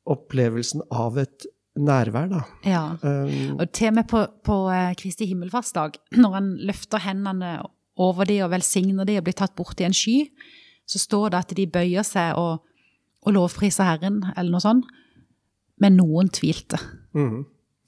opplevelsen 0.09 0.81
av 0.91 1.19
et 1.21 1.45
nærvær, 1.77 2.31
da. 2.31 2.41
Ja. 2.67 2.81
Um, 3.03 3.59
Og 3.61 3.69
til 3.71 3.91
og 3.91 3.99
med 3.99 4.09
på, 4.09 4.23
på 4.43 4.57
eh, 4.73 4.95
Kristi 4.99 5.27
himmelfartsdag, 5.29 5.99
når 6.17 6.33
han 6.39 6.49
løfter 6.67 7.03
hendene 7.05 7.53
over 8.01 8.25
de 8.27 8.41
og 8.41 8.51
velsigner 8.55 9.05
de 9.07 9.19
og 9.19 9.27
blir 9.27 9.37
tatt 9.37 9.53
bort 9.55 9.79
i 9.79 9.85
en 9.87 9.95
sky, 9.95 10.25
så 10.89 10.99
står 10.99 11.31
det 11.31 11.43
at 11.45 11.55
de 11.55 11.67
bøyer 11.69 12.03
seg 12.07 12.33
og, 12.39 12.65
og 13.21 13.35
lovpriser 13.37 13.87
Herren, 13.87 14.23
eller 14.35 14.51
noe 14.57 14.63
sånt. 14.63 14.89
Men 15.81 15.99
noen 16.01 16.29
tvilte. 16.33 16.81
mhm. 17.13 17.41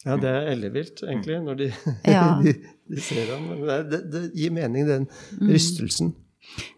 Ja, 0.05 0.17
det 0.19 0.29
er 0.29 0.49
ellevilt, 0.51 1.03
egentlig, 1.07 1.37
når 1.45 1.53
de, 1.61 1.67
Ja. 2.07 2.23
de, 2.43 2.53
de 2.91 3.01
ser 3.01 3.29
ham. 3.31 3.45
Det, 3.67 3.77
det, 3.91 4.01
det 4.11 4.23
gir 4.35 4.51
mening, 4.51 4.87
den 4.89 5.07
Mm. 5.39 5.49
rystelsen. 5.53 6.13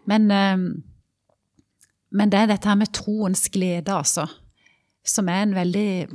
Men, 0.06 0.30
eh, 0.30 0.56
men 2.16 2.30
det 2.32 2.38
er 2.38 2.46
dette 2.52 2.68
her 2.68 2.78
med 2.78 2.92
troens 2.94 3.48
glede, 3.52 3.90
altså. 3.92 4.26
Som 5.06 5.28
er 5.28 5.42
en 5.42 5.54
veldig 5.54 6.06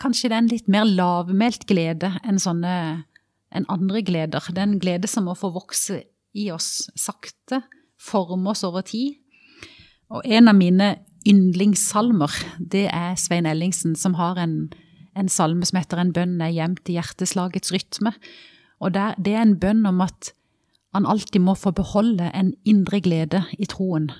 Kanskje 0.00 0.28
det 0.30 0.34
er 0.34 0.42
en 0.42 0.48
litt 0.50 0.68
mer 0.72 0.84
lavmælt 0.88 1.66
glede 1.68 2.08
enn 2.26 2.38
sånne 2.42 3.04
enn 3.54 3.66
andre 3.70 4.00
gleder. 4.02 4.40
Det 4.50 4.58
er 4.58 4.66
en 4.66 4.80
glede 4.82 5.06
som 5.10 5.24
må 5.28 5.34
få 5.38 5.50
vokse 5.54 6.00
i 6.34 6.48
oss 6.50 6.88
sakte, 6.98 7.60
forme 8.00 8.50
oss 8.50 8.64
over 8.66 8.82
tid. 8.86 9.14
Og 10.10 10.22
en 10.26 10.48
av 10.50 10.56
mine 10.58 10.88
yndlingssalmer, 11.28 12.30
det 12.58 12.86
er 12.90 13.14
Svein 13.20 13.46
Ellingsen, 13.46 13.94
som 13.98 14.14
har 14.18 14.38
en, 14.42 14.72
en 15.18 15.28
salme 15.28 15.66
som 15.66 15.80
heter 15.80 16.00
En 16.00 16.12
bønn 16.14 16.40
er 16.42 16.54
gjemt 16.54 16.88
i 16.88 16.96
hjerteslagets 16.98 17.72
rytme. 17.74 18.12
Og 18.80 18.94
der, 18.94 19.16
det 19.18 19.34
er 19.34 19.44
en 19.44 19.58
bønn 19.60 19.84
om 19.88 20.00
at 20.04 20.32
han 20.94 21.06
alltid 21.06 21.42
må 21.44 21.54
få 21.54 21.72
beholde 21.76 22.30
en 22.34 22.54
indre 22.66 23.00
glede 23.00 23.44
i 23.58 23.68
troen, 23.70 24.10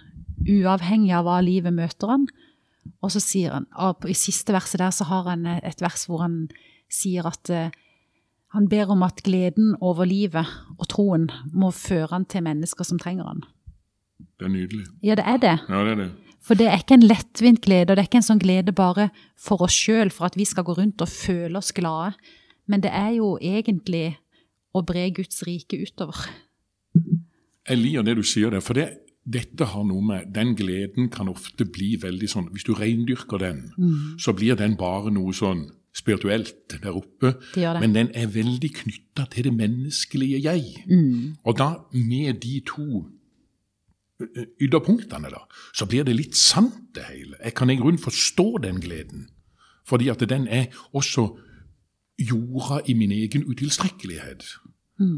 uavhengig 0.47 1.13
av 1.17 1.27
hva 1.27 1.41
livet 1.43 1.75
møter 1.75 2.13
han. 2.13 2.27
Og 3.03 3.13
så 3.15 3.23
sier 3.23 3.57
han, 3.57 3.67
i 4.07 4.17
siste 4.17 4.55
verset 4.55 4.81
der 4.83 4.93
så 4.95 5.07
har 5.11 5.29
han 5.33 5.47
et 5.59 5.83
vers 5.83 6.07
hvor 6.09 6.23
han 6.25 6.45
sier 6.91 7.27
at 7.29 7.51
eh, 7.53 7.75
han 8.55 8.67
ber 8.71 8.91
om 8.91 9.05
at 9.07 9.23
gleden 9.23 9.77
over 9.81 10.09
livet 10.09 10.49
og 10.77 10.89
troen 10.91 11.29
må 11.55 11.71
føre 11.75 12.11
han 12.17 12.27
til 12.27 12.43
mennesker 12.47 12.87
som 12.87 12.99
trenger 12.99 13.29
han. 13.29 13.45
Det 14.41 14.49
er 14.49 14.53
nydelig. 14.53 14.87
Ja, 15.07 15.15
det 15.19 15.27
er 15.27 15.39
det. 15.43 15.57
Ja, 15.69 15.85
det 15.87 15.93
er 15.93 16.01
det. 16.03 16.11
For 16.41 16.57
det 16.57 16.71
er 16.71 16.81
ikke 16.81 16.97
en 16.97 17.07
lettvint 17.07 17.61
glede, 17.65 17.93
og 17.93 17.97
det 17.97 18.05
er 18.05 18.09
ikke 18.09 18.21
en 18.23 18.31
sånn 18.31 18.41
glede 18.43 18.73
bare 18.77 19.11
for 19.39 19.63
oss 19.67 19.77
sjøl, 19.77 20.11
for 20.15 20.31
at 20.31 20.39
vi 20.41 20.47
skal 20.49 20.65
gå 20.67 20.75
rundt 20.79 21.03
og 21.05 21.13
føle 21.13 21.61
oss 21.61 21.73
glade. 21.77 22.15
Men 22.71 22.83
det 22.85 22.93
er 22.97 23.13
jo 23.19 23.35
egentlig 23.43 24.17
å 24.75 24.83
bre 24.87 25.09
Guds 25.15 25.43
rike 25.47 25.79
utover. 25.83 26.29
Jeg 27.69 27.79
liker 27.79 28.07
det 28.07 28.17
du 28.19 28.25
sier 28.27 28.53
der, 28.55 28.65
for 28.65 28.79
det, 28.79 28.89
dette 29.31 29.69
har 29.69 29.85
noe 29.85 30.03
med 30.03 30.31
Den 30.35 30.55
gleden 30.57 31.11
kan 31.13 31.29
ofte 31.29 31.67
bli 31.69 31.93
veldig 32.01 32.29
sånn 32.33 32.47
Hvis 32.55 32.65
du 32.67 32.73
reindyrker 32.75 33.39
den, 33.39 33.61
så 34.19 34.33
blir 34.33 34.57
den 34.57 34.79
bare 34.81 35.13
noe 35.13 35.35
sånn 35.37 35.69
spirituelt 35.95 36.71
der 36.71 36.95
oppe. 36.95 37.35
Det 37.55 37.67
det. 37.67 37.81
Men 37.83 37.95
den 37.95 38.11
er 38.15 38.31
veldig 38.31 38.71
knytta 38.81 39.27
til 39.31 39.51
det 39.51 39.55
menneskelige 39.59 40.41
jeg. 40.41 40.85
Og 41.45 41.59
da, 41.59 41.71
med 41.93 42.41
de 42.43 42.61
to 42.67 43.05
ytterpunktene, 44.61 45.31
da, 45.33 45.45
så 45.75 45.87
blir 45.87 46.05
det 46.05 46.17
litt 46.17 46.37
sant, 46.37 46.91
det 46.95 47.07
hele. 47.09 47.37
Jeg 47.45 47.55
kan 47.55 47.71
i 47.71 47.79
grunnen 47.79 48.01
forstå 48.03 48.59
den 48.65 48.81
gleden. 48.81 49.29
Fordi 49.87 50.09
at 50.09 50.23
den 50.29 50.49
er 50.49 50.67
også 50.93 51.29
jorda 52.19 52.81
i 52.87 52.95
min 52.95 53.13
egen 53.13 53.45
utilstrekkelighet. 53.47 54.45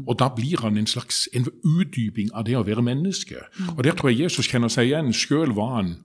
Og 0.07 0.19
da 0.19 0.29
blir 0.35 0.61
han 0.61 0.77
en 0.77 0.87
slags 0.87 1.27
en 1.33 1.47
utdyping 1.63 2.29
av 2.33 2.45
det 2.47 2.55
å 2.55 2.63
være 2.63 2.85
menneske. 2.85 3.41
Og 3.75 3.83
der 3.83 3.95
tror 3.99 4.13
jeg 4.13 4.23
Jesus 4.23 4.47
kjenner 4.47 4.71
seg 4.71 4.87
igjen. 4.87 5.11
Sjøl 5.11 5.51
var 5.57 5.75
han 5.75 5.95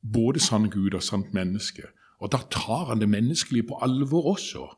både 0.00 0.40
sann 0.40 0.70
Gud 0.70 0.94
og 0.94 1.02
sant 1.02 1.34
menneske. 1.34 1.88
Og 2.22 2.30
da 2.30 2.44
tar 2.52 2.86
han 2.92 3.02
det 3.02 3.08
menneskelige 3.10 3.66
på 3.72 3.80
alvor 3.82 4.30
også, 4.36 4.68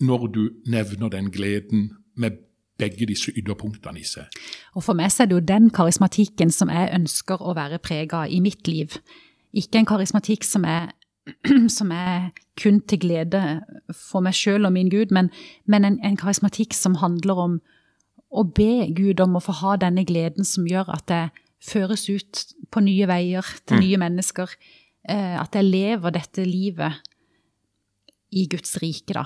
når 0.00 0.26
du 0.30 0.42
nevner 0.70 1.10
den 1.10 1.32
gleden 1.34 1.90
med 2.14 2.38
begge 2.84 3.08
disse 3.08 3.32
ytterpunktene 3.34 4.00
i 4.00 4.06
seg. 4.08 4.40
Og 4.76 4.84
for 4.86 4.96
meg 4.98 5.12
så 5.12 5.24
er 5.24 5.30
det 5.30 5.38
jo 5.38 5.46
den 5.48 5.70
karismatikken 5.74 6.52
som 6.54 6.72
jeg 6.72 6.92
ønsker 6.94 7.42
å 7.42 7.56
være 7.56 7.80
prega 7.82 8.24
av 8.24 8.34
i 8.34 8.42
mitt 8.44 8.68
liv. 8.70 8.98
Ikke 9.54 9.80
en 9.80 9.88
karismatikk 9.88 10.46
som 10.46 10.66
er, 10.68 10.92
som 11.76 11.92
er 11.94 12.32
kun 12.60 12.82
til 12.86 13.02
glede 13.06 13.42
for 13.90 14.24
meg 14.24 14.36
sjøl 14.38 14.68
og 14.68 14.74
min 14.76 14.92
Gud, 14.92 15.14
men, 15.14 15.30
men 15.66 15.88
en, 15.88 16.00
en 16.04 16.18
karismatikk 16.20 16.76
som 16.76 17.00
handler 17.02 17.40
om 17.46 17.62
å 18.34 18.42
be 18.46 18.88
Gud 18.94 19.22
om 19.22 19.38
å 19.38 19.42
få 19.42 19.54
ha 19.60 19.76
denne 19.80 20.04
gleden 20.06 20.46
som 20.48 20.66
gjør 20.66 20.90
at 20.96 21.10
jeg 21.12 21.30
føres 21.64 22.08
ut 22.10 22.42
på 22.74 22.82
nye 22.84 23.06
veier 23.08 23.46
til 23.68 23.80
nye 23.80 24.00
mennesker. 24.02 24.50
Eh, 25.06 25.36
at 25.38 25.54
jeg 25.54 25.68
lever 25.68 26.14
dette 26.16 26.44
livet 26.46 26.98
i 28.34 28.48
Guds 28.50 28.74
rike, 28.82 29.14
da. 29.14 29.24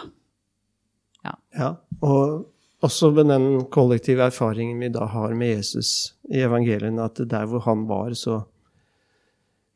Ja, 1.57 1.73
og 2.05 2.47
også 2.85 3.11
med 3.15 3.27
den 3.27 3.65
kollektive 3.75 4.29
erfaringen 4.29 4.79
vi 4.79 4.89
da 4.95 5.09
har 5.11 5.35
med 5.35 5.57
Jesus 5.57 6.15
i 6.31 6.45
evangeliene, 6.47 7.05
at 7.05 7.19
der 7.29 7.47
hvor 7.51 7.65
han 7.65 7.87
var, 7.89 8.15
så, 8.15 8.45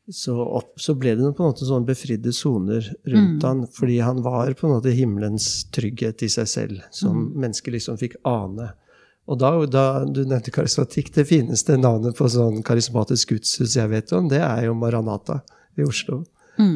så, 0.07 0.37
opp, 0.39 0.79
så 0.79 0.95
ble 0.95 1.15
det 1.19 1.33
på 1.35 1.43
en 1.43 1.51
måte 1.51 1.67
sånn 1.67 1.87
befridde 1.87 2.31
soner 2.31 2.87
rundt 3.03 3.43
han, 3.43 3.65
fordi 3.67 3.99
han 3.99 4.21
var 4.23 4.53
på 4.53 4.67
en 4.67 4.77
måte 4.77 4.95
himmelens 4.95 5.65
trygghet 5.75 6.23
i 6.23 6.29
seg 6.29 6.47
selv, 6.47 6.81
som 6.91 7.33
mennesker 7.35 7.75
liksom 7.75 7.97
fikk 7.99 8.15
ane. 8.23 8.71
Og 9.27 9.39
da, 9.39 9.51
da 9.65 9.85
du 10.03 10.23
nevnte 10.25 10.51
karismatikk, 10.51 11.13
det 11.15 11.27
fineste 11.27 11.77
navnet 11.79 12.15
på 12.17 12.27
sånn 12.27 12.63
karismatisk 12.63 13.29
gudshus 13.35 13.75
jeg 13.75 13.89
vet 13.91 14.11
om, 14.15 14.27
det 14.31 14.41
er 14.43 14.65
jo 14.67 14.73
Maranata 14.75 15.41
i 15.79 15.83
Oslo. 15.87 16.23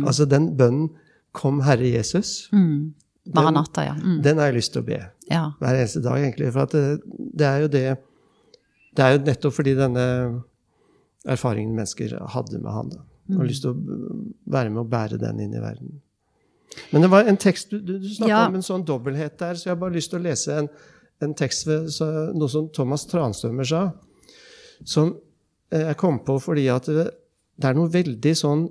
Altså 0.07 0.25
den 0.25 0.55
bønnen 0.57 0.89
'Kom, 1.34 1.62
Herre 1.62 1.86
Jesus', 1.86 2.48
Mm. 2.51 2.93
Maranata, 3.36 3.84
ja. 3.86 3.96
Mm. 3.98 4.22
den 4.24 4.38
har 4.39 4.51
jeg 4.51 4.55
lyst 4.60 4.74
til 4.74 4.84
å 4.84 4.88
be 4.88 5.00
ja. 5.31 5.43
hver 5.60 5.75
eneste 5.79 6.01
dag, 6.05 6.17
egentlig. 6.22 6.51
For 6.55 6.72
det, 6.72 6.84
det 7.38 7.48
er 7.48 7.65
jo 7.65 7.67
det 7.74 7.86
Det 8.98 9.05
er 9.05 9.13
jo 9.13 9.24
nettopp 9.27 9.53
fordi 9.53 9.75
denne 9.77 10.03
erfaringen 11.27 11.75
mennesker 11.75 12.15
hadde 12.34 12.60
med 12.63 12.72
han. 12.74 12.89
da. 12.96 13.01
Og 13.36 13.46
lyst 13.46 13.62
til 13.65 13.75
å 13.75 14.22
være 14.50 14.72
med 14.72 14.81
og 14.86 14.89
bære 14.89 15.19
den 15.22 15.41
inn 15.43 15.53
i 15.53 15.62
verden. 15.62 16.00
Men 16.91 17.03
det 17.03 17.10
var 17.12 17.27
en 17.27 17.38
tekst 17.38 17.69
Du, 17.72 17.79
du, 17.79 18.10
snakka 18.10 18.29
Ja. 18.31 18.48
om 18.48 18.55
en 18.55 18.65
sånn 18.65 18.86
dobbelthet 18.86 19.38
der, 19.39 19.55
så 19.55 19.69
jeg 19.69 19.75
har 19.75 19.81
bare 19.81 19.93
lyst 19.93 20.10
til 20.12 20.19
å 20.19 20.24
lese 20.24 20.57
en, 20.57 20.69
en 21.22 21.34
tekst 21.34 21.67
ved 21.67 21.89
så, 21.93 22.07
noe 22.34 22.50
som 22.50 22.69
Thomas 22.74 23.05
Transtømmer 23.10 23.67
sa, 23.67 23.84
som 24.86 25.15
eh, 25.72 25.88
jeg 25.88 25.98
kom 25.98 26.19
på 26.25 26.39
fordi 26.39 26.67
at 26.69 26.86
det, 26.86 27.10
det 27.57 27.69
er 27.69 27.77
noe 27.77 27.89
veldig 27.91 28.34
sånn 28.38 28.67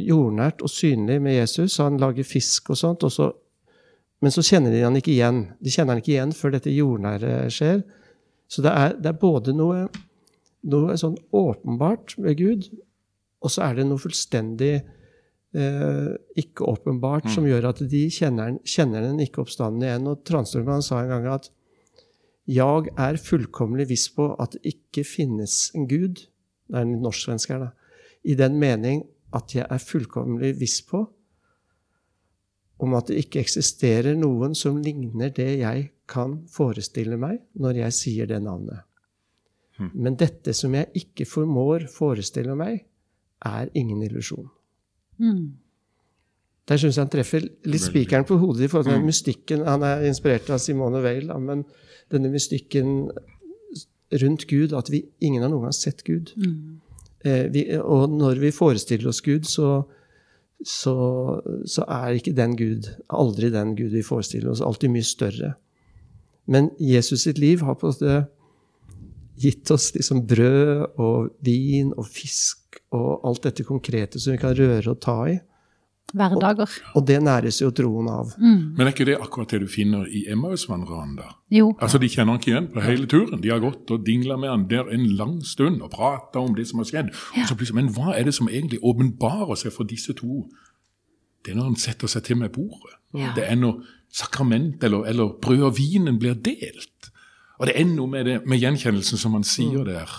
jordnært 0.00 0.62
og 0.62 0.70
synlig 0.72 1.20
med 1.22 1.36
Jesus. 1.36 1.78
Han 1.78 1.98
lager 2.02 2.26
fisk 2.26 2.70
og 2.74 2.78
sånt, 2.80 3.04
og 3.06 3.12
så 3.14 3.30
men 4.22 4.32
så 4.32 4.44
kjenner 4.44 4.72
de 4.72 4.82
han 4.84 4.96
ikke 4.98 5.12
igjen. 5.12 5.42
De 5.60 5.72
kjenner 5.72 5.96
han 5.96 6.02
ikke 6.02 6.14
igjen 6.14 6.34
før 6.36 6.54
dette 6.54 6.72
jordnære 6.72 7.36
skjer. 7.52 7.82
Så 8.48 8.64
det 8.64 8.72
er, 8.72 8.96
det 9.00 9.10
er 9.10 9.20
både 9.20 9.54
noe, 9.56 9.86
noe 10.70 10.96
sånn 11.00 11.16
åpenbart 11.34 12.16
med 12.22 12.38
Gud, 12.38 12.68
og 13.44 13.52
så 13.52 13.66
er 13.66 13.78
det 13.78 13.88
noe 13.88 14.00
fullstendig 14.00 14.74
eh, 14.78 16.12
ikke-åpenbart 16.40 17.28
som 17.32 17.48
gjør 17.48 17.68
at 17.72 17.82
de 17.90 18.04
kjenner, 18.12 18.56
kjenner 18.68 19.04
den 19.04 19.20
ikke 19.24 19.42
oppstanden 19.44 19.84
igjen. 19.84 20.08
Og 20.08 20.22
Transtrømland 20.28 20.86
sa 20.86 21.02
en 21.02 21.12
gang 21.12 21.28
at 21.34 21.50
jeg 22.48 22.92
er 23.00 23.20
fullkomlig 23.20 23.88
viss 23.92 24.06
på 24.12 24.30
at 24.40 24.56
det 24.56 24.74
ikke 24.74 25.04
finnes 25.08 25.70
en 25.76 25.88
Gud. 25.88 26.24
Det 26.68 26.78
er 26.78 26.86
en 26.86 26.98
norsk-svensk 27.04 27.52
her, 27.52 27.66
da. 27.66 28.00
I 28.24 28.36
den 28.40 28.56
mening 28.60 29.04
at 29.36 29.52
jeg 29.56 29.66
er 29.68 29.82
fullkomlig 29.82 30.54
viss 30.60 30.78
på 30.88 31.02
om 32.84 32.94
at 32.98 33.10
det 33.10 33.24
ikke 33.24 33.42
eksisterer 33.42 34.16
noen 34.18 34.54
som 34.58 34.78
ligner 34.82 35.32
det 35.34 35.50
jeg 35.62 35.88
kan 36.10 36.42
forestille 36.52 37.16
meg 37.20 37.40
når 37.60 37.80
jeg 37.84 37.96
sier 37.96 38.30
det 38.30 38.42
navnet. 38.44 38.84
Men 39.92 40.16
dette 40.20 40.54
som 40.54 40.74
jeg 40.76 40.92
ikke 40.94 41.26
formår 41.26 41.88
forestille 41.90 42.54
meg, 42.58 42.84
er 43.44 43.68
ingen 43.76 44.02
illusjon. 44.06 44.46
Mm. 45.20 45.56
Der 46.64 46.80
syns 46.80 46.96
jeg 46.96 47.02
han 47.02 47.12
treffer 47.12 47.44
litt 47.68 47.84
spikeren 47.84 48.24
på 48.24 48.38
hodet 48.40 48.64
i 48.64 48.68
forhold 48.72 48.88
til 48.88 48.96
den 48.96 49.08
mystikken. 49.08 49.64
Han 49.68 49.84
er 49.84 50.06
inspirert 50.08 50.48
av 50.54 50.62
Simone 50.62 51.02
Weil, 51.04 51.28
men 51.42 51.66
denne 52.12 52.30
mystikken 52.32 53.10
rundt 54.22 54.46
Gud, 54.48 54.72
at 54.72 54.88
vi, 54.92 55.02
ingen 55.20 55.44
har 55.44 55.52
noen 55.52 55.68
gang 55.68 55.76
sett 55.76 56.04
Gud. 56.06 56.32
Eh, 57.24 57.50
vi, 57.52 57.66
og 57.80 58.14
når 58.14 58.40
vi 58.40 58.54
forestiller 58.54 59.10
oss 59.10 59.20
Gud, 59.24 59.44
så, 59.50 59.82
så, 60.64 60.94
så 61.68 61.84
er 61.90 62.18
ikke 62.18 62.36
den 62.36 62.54
Gud 62.56 62.88
aldri 63.12 63.50
den 63.52 63.74
Gud 63.76 63.92
vi 63.92 64.04
forestiller 64.06 64.52
oss, 64.52 64.62
alltid 64.64 64.92
mye 64.94 65.06
større. 65.06 65.54
Men 66.46 66.70
Jesus 66.80 67.24
sitt 67.24 67.40
liv 67.40 67.64
har 67.64 67.76
på 67.80 67.90
en 67.92 68.26
gitt 69.40 69.70
oss 69.74 69.90
liksom 69.96 70.22
brød 70.30 71.00
og 71.02 71.32
vin 71.44 71.90
og 71.96 72.06
fisk 72.06 72.78
og 72.94 73.26
alt 73.26 73.48
dette 73.48 73.66
konkrete 73.66 74.20
som 74.22 74.34
vi 74.34 74.40
kan 74.42 74.54
røre 74.56 74.92
og 74.92 75.00
ta 75.02 75.16
i. 75.32 75.38
hverdager. 76.14 76.70
Og 76.94 77.06
det 77.08 77.18
næres 77.22 77.60
jo 77.62 77.70
troen 77.74 78.08
av. 78.10 78.34
Mm. 78.38 78.74
Men 78.76 78.86
er 78.86 78.92
ikke 78.92 79.06
det 79.08 79.16
akkurat 79.20 79.54
det 79.54 79.60
du 79.64 79.68
finner 79.70 80.06
i 80.06 80.24
Emmausvandreren? 80.30 81.16
da? 81.18 81.30
Jo. 81.50 81.72
Altså, 81.80 81.98
De 81.98 82.08
kjenner 82.08 82.34
han 82.34 82.40
ikke 82.40 82.52
igjen 82.52 82.68
på 82.74 82.84
hele 82.84 83.08
turen. 83.10 83.42
De 83.42 83.50
har 83.52 83.62
gått 83.62 83.90
og 83.90 84.04
dingla 84.06 84.36
med 84.40 84.50
han 84.52 84.68
der 84.70 84.90
en 84.94 85.06
lang 85.18 85.40
stund 85.44 85.82
og 85.82 85.90
prata 85.94 86.42
om 86.42 86.54
det 86.54 86.68
som 86.70 86.82
har 86.82 86.90
skjedd. 86.90 87.10
Og 87.34 87.48
så 87.48 87.56
plutselig, 87.58 87.80
Men 87.82 87.92
hva 87.94 88.14
er 88.14 88.24
det 88.24 88.34
som 88.34 88.48
egentlig 88.48 88.80
åpenbarer 88.82 89.58
seg 89.58 89.74
for 89.74 89.84
disse 89.84 90.12
to? 90.12 90.44
Det 91.44 91.52
er 91.52 91.58
når 91.60 91.72
han 91.72 91.76
setter 91.76 92.08
seg 92.08 92.24
til 92.24 92.40
med 92.40 92.54
bordet. 92.54 92.98
Det 93.36 93.44
er 93.46 93.54
når 93.54 93.82
sakrament 94.14 94.82
eller, 94.84 95.04
eller 95.10 95.34
brød 95.42 95.62
og 95.62 95.76
vinen 95.78 96.18
blir 96.18 96.34
delt. 96.34 97.10
Og 97.58 97.68
det 97.68 97.74
er 97.78 97.86
noe 97.86 98.10
med, 98.10 98.26
det, 98.26 98.40
med 98.46 98.58
gjenkjennelsen 98.62 99.20
som 99.20 99.36
han 99.36 99.44
sier 99.46 99.84
der. 99.86 100.10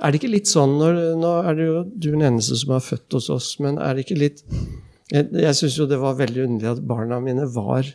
Er 0.00 0.10
det 0.10 0.20
ikke 0.20 0.32
litt 0.32 0.48
sånn 0.48 0.78
når, 0.80 0.98
Nå 1.20 1.32
er 1.44 1.58
det 1.58 1.66
jo 1.66 1.80
du 1.84 2.08
den 2.14 2.24
eneste 2.24 2.56
som 2.58 2.72
er 2.74 2.84
født 2.84 3.18
hos 3.18 3.28
oss, 3.32 3.50
men 3.60 3.78
er 3.78 3.94
det 3.94 4.06
ikke 4.06 4.20
litt 4.22 4.40
Jeg, 5.10 5.30
jeg 5.34 5.58
syns 5.58 5.78
jo 5.78 5.88
det 5.90 5.98
var 6.00 6.18
veldig 6.18 6.44
underlig 6.46 6.70
at 6.70 6.82
barna 6.86 7.18
mine 7.22 7.46
var 7.50 7.88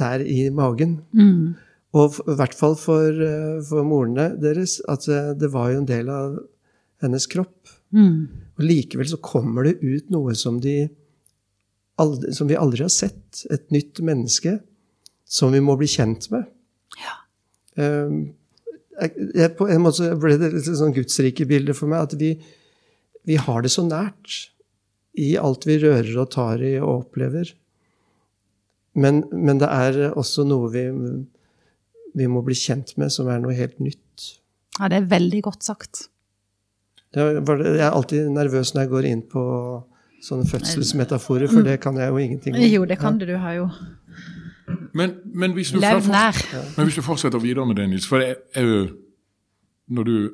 der 0.00 0.24
i 0.24 0.48
magen. 0.52 0.98
Mm. 1.16 1.54
Og 1.96 2.18
i 2.24 2.36
hvert 2.38 2.56
fall 2.56 2.76
for, 2.80 3.08
eh, 3.12 3.60
for 3.68 3.84
morene 3.84 4.32
deres. 4.40 4.80
At 4.88 5.08
eh, 5.08 5.32
det 5.38 5.52
var 5.52 5.72
jo 5.72 5.82
en 5.82 5.88
del 5.88 6.10
av 6.12 6.38
hennes 7.04 7.26
kropp. 7.28 7.72
Mm. 7.92 8.28
Og 8.56 8.64
likevel 8.64 9.08
så 9.10 9.20
kommer 9.24 9.68
det 9.68 9.80
ut 9.82 10.12
noe 10.12 10.36
som, 10.38 10.60
de 10.62 10.86
aldri, 12.00 12.32
som 12.36 12.48
vi 12.48 12.60
aldri 12.60 12.84
har 12.86 12.92
sett. 12.92 13.44
Et 13.52 13.64
nytt 13.74 14.00
menneske 14.04 14.58
som 15.28 15.52
vi 15.52 15.60
må 15.64 15.76
bli 15.80 15.88
kjent 15.90 16.28
med. 16.32 16.48
Ja. 17.00 17.18
Um, 17.80 18.32
jeg, 19.00 19.28
jeg, 19.32 19.52
på 19.56 19.68
en 19.72 19.84
måte 19.84 20.10
ble 20.20 20.36
det 20.40 20.52
litt 20.52 20.68
sånn 20.68 20.92
gudsrike 20.96 21.48
bilde 21.48 21.76
for 21.76 21.92
meg. 21.92 22.08
At 22.08 22.16
vi, 22.20 22.34
vi 23.28 23.38
har 23.40 23.64
det 23.64 23.72
så 23.72 23.84
nært 23.84 24.51
i 25.18 25.34
alt 25.36 25.66
vi 25.68 25.76
rører 25.82 26.14
og 26.22 26.30
tar 26.32 26.62
i 26.64 26.76
og 26.80 27.06
opplever. 27.06 27.52
Men, 28.94 29.22
men 29.32 29.60
det 29.60 29.68
er 29.72 29.98
også 30.12 30.44
noe 30.44 30.68
vi, 30.72 30.84
vi 32.16 32.26
må 32.28 32.42
bli 32.44 32.56
kjent 32.56 32.94
med, 33.00 33.12
som 33.12 33.28
er 33.32 33.40
noe 33.40 33.54
helt 33.56 33.78
nytt. 33.80 34.26
ja, 34.78 34.88
det 34.88 34.98
er 35.02 35.08
veldig 35.10 35.42
godt 35.48 35.64
sagt. 35.64 36.08
Det 37.12 37.24
var 37.44 37.60
det, 37.60 37.74
jeg 37.76 37.86
er 37.86 37.92
alltid 37.92 38.28
nervøs 38.32 38.72
når 38.74 38.86
jeg 38.86 38.90
går 38.92 39.08
inn 39.10 39.22
på 39.28 39.42
sånne 40.22 40.46
fødselsmetaforer, 40.48 41.50
for 41.50 41.66
det 41.66 41.80
kan 41.82 41.96
jeg 41.98 42.08
jo 42.08 42.20
ingenting 42.22 42.54
om. 42.56 42.62
Jo, 42.62 42.84
det 42.88 42.98
kan 43.00 43.18
du. 43.18 43.26
Du 43.28 43.36
har 43.36 43.58
jo 43.58 43.68
Men, 44.94 45.16
men, 45.24 45.52
hvis 45.52 45.72
men 45.74 46.86
hvis 46.86 46.94
du 46.96 47.02
fortsetter 47.02 47.38
videre 47.42 47.66
med 47.66 47.76
det, 47.76 47.88
Nils 47.90 48.06
For 48.08 48.18
det 48.22 48.36
er 48.54 48.62
jo 48.62 48.86
Når 49.88 50.04
du, 50.04 50.30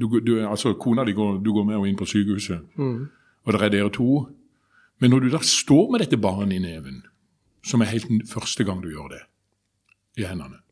du, 0.00 0.06
du 0.20 0.32
Altså, 0.48 0.72
kona 0.72 1.04
di 1.04 1.12
går, 1.12 1.36
du 1.44 1.52
går 1.52 1.64
med 1.64 1.76
henne 1.76 1.88
inn 1.88 1.98
på 1.98 2.06
sykehuset, 2.08 2.58
Mm. 2.76 3.06
Og 3.46 3.54
det 3.54 3.62
er 3.62 3.72
dere 3.76 3.92
to. 3.94 4.26
Men 5.00 5.12
når 5.12 5.26
du 5.26 5.30
da 5.34 5.40
står 5.44 5.90
med 5.92 6.02
dette 6.04 6.18
barnet 6.20 6.56
i 6.58 6.62
neven, 6.62 7.02
som 7.66 7.82
er 7.82 7.90
helt 7.92 8.08
den 8.10 8.22
første 8.26 8.64
gang 8.66 8.82
du 8.82 8.90
gjør 8.90 9.10
det, 9.14 9.24
i 10.16 10.24
hendene, 10.24 10.62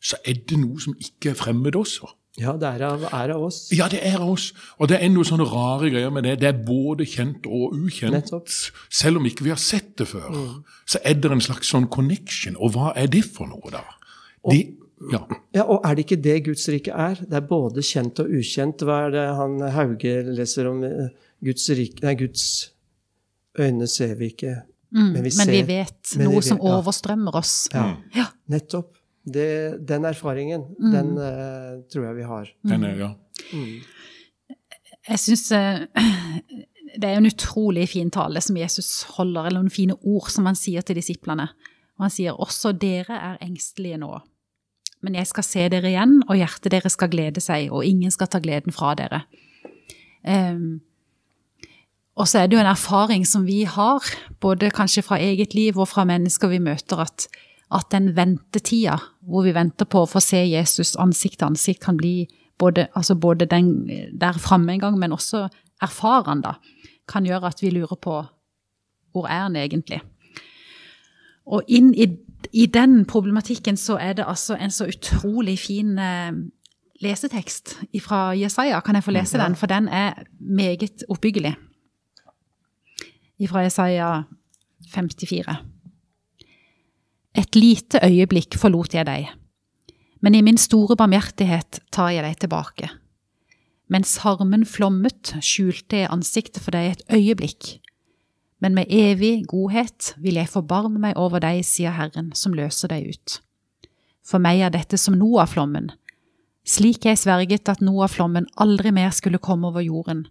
så 0.00 0.18
er 0.26 0.38
det 0.48 0.58
noe 0.60 0.80
som 0.80 0.94
ikke 1.00 1.32
er 1.32 1.38
fremmed 1.38 1.76
også. 1.76 2.08
Ja, 2.36 2.52
det 2.60 2.68
er 2.68 2.82
av, 2.84 3.04
er 3.16 3.32
av 3.32 3.44
oss. 3.46 3.62
Ja, 3.72 3.86
det 3.88 4.02
er 4.04 4.18
av 4.20 4.28
oss. 4.34 4.50
Og 4.76 4.90
det 4.90 4.98
er 5.00 5.08
noe 5.08 5.24
sånne 5.24 5.46
rare 5.48 5.88
greier 5.92 6.12
med 6.12 6.26
det. 6.28 6.34
Det 6.42 6.50
er 6.50 6.58
både 6.66 7.06
kjent 7.08 7.46
og 7.48 7.72
ukjent. 7.78 8.12
Nettopp. 8.12 8.50
Selv 8.92 9.22
om 9.22 9.28
ikke 9.28 9.46
vi 9.46 9.54
har 9.54 9.60
sett 9.60 9.94
det 9.96 10.08
før, 10.10 10.34
så 10.84 11.00
er 11.00 11.16
det 11.16 11.30
en 11.32 11.44
slags 11.44 11.72
sånn 11.72 11.88
connection. 11.92 12.58
Og 12.60 12.74
hva 12.76 12.90
er 12.92 13.08
det 13.12 13.24
for 13.24 13.48
noe, 13.48 13.72
da? 13.72 13.80
Det, 14.44 14.58
ja. 15.12 15.22
Ja, 15.56 15.64
Og 15.64 15.80
er 15.80 15.96
det 15.96 16.04
ikke 16.04 16.20
det 16.28 16.36
Guds 16.50 16.68
rike 16.72 16.92
er? 16.92 17.22
Det 17.24 17.40
er 17.40 17.48
både 17.48 17.84
kjent 17.84 18.20
og 18.20 18.28
ukjent. 18.36 18.84
Hva 18.84 19.06
er 19.06 19.16
det 19.16 19.24
han 19.40 19.56
Hauge 19.72 20.14
leser 20.36 20.68
om? 20.70 20.84
Eh, 21.40 21.44
Guds 21.50 21.68
rik, 21.76 22.00
Nei, 22.02 22.14
Guds 22.18 22.46
øyne 23.58 23.86
ser 23.88 24.14
vi 24.20 24.32
ikke, 24.34 24.62
Mm. 24.96 25.12
Men 25.12 25.24
vi 25.24 25.30
ser. 25.30 25.44
Men 25.44 25.52
vi 25.52 25.62
vet 25.66 26.12
men 26.16 26.28
noe 26.30 26.40
som 26.40 26.56
vet, 26.56 26.62
som 26.62 26.76
overstrømmer 26.78 27.36
oss. 27.36 27.54
Ja. 27.74 27.88
Ja. 28.14 28.28
Nettopp. 28.52 28.94
Det, 29.26 29.48
den 29.82 30.04
erfaringen, 30.06 30.68
den 30.78 31.16
uh, 31.18 31.82
tror 31.90 32.04
jeg 32.06 32.14
vi 32.20 32.26
har. 32.30 32.50
Den 32.70 32.84
er, 32.86 33.00
ja. 33.00 33.08
Jeg 35.08 35.18
syns 35.18 35.48
det 35.50 37.08
er 37.08 37.18
en 37.18 37.26
utrolig 37.26 37.88
fin 37.90 38.12
tale 38.14 38.38
som 38.40 38.56
Jesus 38.56 39.02
holder, 39.16 39.48
eller 39.48 39.64
noen 39.64 39.74
fine 39.74 39.98
ord 40.06 40.30
som 40.30 40.46
han 40.46 40.54
sier 40.58 40.86
til 40.86 41.00
disiplene. 41.00 41.48
Og 41.98 42.06
han 42.06 42.14
sier 42.14 42.38
også 42.38 42.70
dere 42.78 43.18
er 43.32 43.42
engstelige 43.42 43.98
nå. 43.98 44.12
Men 45.02 45.18
jeg 45.18 45.28
skal 45.28 45.44
se 45.44 45.66
dere 45.74 45.90
igjen, 45.90 46.20
og 46.28 46.38
hjertet 46.38 46.72
deres 46.76 46.94
skal 46.94 47.10
glede 47.10 47.42
seg, 47.42 47.66
og 47.74 47.84
ingen 47.84 48.14
skal 48.14 48.30
ta 48.30 48.38
gleden 48.42 48.74
fra 48.74 48.94
dere. 48.98 49.24
Ehm, 50.22 50.85
og 52.16 52.28
så 52.28 52.38
er 52.40 52.48
det 52.48 52.56
jo 52.56 52.62
en 52.62 52.70
erfaring 52.70 53.26
som 53.28 53.44
vi 53.46 53.62
har, 53.68 54.04
både 54.40 54.70
kanskje 54.70 55.04
fra 55.04 55.18
eget 55.20 55.54
liv 55.54 55.78
og 55.78 55.88
fra 55.88 56.04
mennesker 56.08 56.48
vi 56.48 56.58
møter, 56.64 57.02
at, 57.04 57.26
at 57.74 57.90
den 57.92 58.14
ventetida 58.16 58.96
hvor 59.20 59.44
vi 59.44 59.54
venter 59.54 59.84
på 59.84 60.04
å 60.04 60.08
få 60.08 60.22
se 60.24 60.40
Jesus 60.48 60.96
ansikt 60.96 61.40
til 61.42 61.50
ansikt, 61.50 61.82
kan 61.84 61.98
bli 62.00 62.26
både, 62.58 62.86
altså 62.96 63.14
både 63.14 63.48
den 63.50 63.90
der 64.20 64.38
framme 64.40 64.72
en 64.72 64.80
gang, 64.80 64.98
men 64.98 65.12
også 65.12 65.48
erfare 65.82 66.30
han 66.30 66.44
da, 66.44 66.56
kan 67.08 67.26
gjøre 67.26 67.52
at 67.52 67.60
vi 67.62 67.70
lurer 67.70 68.00
på 68.00 68.22
hvor 69.12 69.28
er 69.28 69.46
han 69.46 69.56
egentlig? 69.56 70.00
Og 71.46 71.62
inn 71.68 71.92
i, 71.94 72.08
i 72.52 72.66
den 72.66 73.04
problematikken 73.08 73.76
så 73.80 73.96
er 74.00 74.16
det 74.18 74.26
altså 74.28 74.56
en 74.60 74.70
så 74.70 74.88
utrolig 74.88 75.58
fin 75.58 75.98
eh, 75.98 76.32
lesetekst 77.00 77.78
fra 78.04 78.34
Jesaja. 78.36 78.80
Kan 78.84 78.98
jeg 78.98 79.04
få 79.04 79.14
lese 79.14 79.40
den? 79.40 79.56
For 79.56 79.70
den 79.70 79.88
er 79.88 80.26
meget 80.40 81.04
oppbyggelig. 81.08 81.54
Fra 83.44 83.60
Jesaja 83.60 84.24
54. 84.88 85.56
Et 87.36 87.56
lite 87.56 88.00
øyeblikk 88.00 88.56
forlot 88.56 88.94
jeg 88.96 89.04
deg, 89.04 89.26
men 90.24 90.34
i 90.34 90.40
min 90.40 90.56
store 90.56 90.96
barmhjertighet 90.96 91.82
tar 91.92 92.14
jeg 92.14 92.24
deg 92.24 92.38
tilbake. 92.40 92.88
Mens 93.92 94.16
harmen 94.24 94.64
flommet, 94.64 95.34
skjulte 95.44 96.00
jeg 96.00 96.12
ansiktet 96.14 96.64
for 96.64 96.72
deg 96.72 96.94
et 96.94 97.02
øyeblikk. 97.12 97.76
Men 98.64 98.72
med 98.72 98.88
evig 98.88 99.44
godhet 99.52 100.14
vil 100.16 100.40
jeg 100.40 100.48
forbarme 100.48 100.98
meg 100.98 101.20
over 101.20 101.44
deg, 101.44 101.60
sier 101.68 101.92
Herren, 101.92 102.32
som 102.32 102.56
løser 102.56 102.88
deg 102.88 103.12
ut. 103.12 103.36
For 104.24 104.40
meg 104.40 104.64
er 104.64 104.72
dette 104.72 104.96
som 104.96 105.14
Noah-flommen. 105.20 105.92
Slik 106.66 107.04
jeg 107.04 107.20
sverget 107.20 107.68
at 107.68 107.84
Noah-flommen 107.84 108.48
aldri 108.56 108.96
mer 108.96 109.12
skulle 109.12 109.38
komme 109.38 109.68
over 109.68 109.84
jorden. 109.84 110.24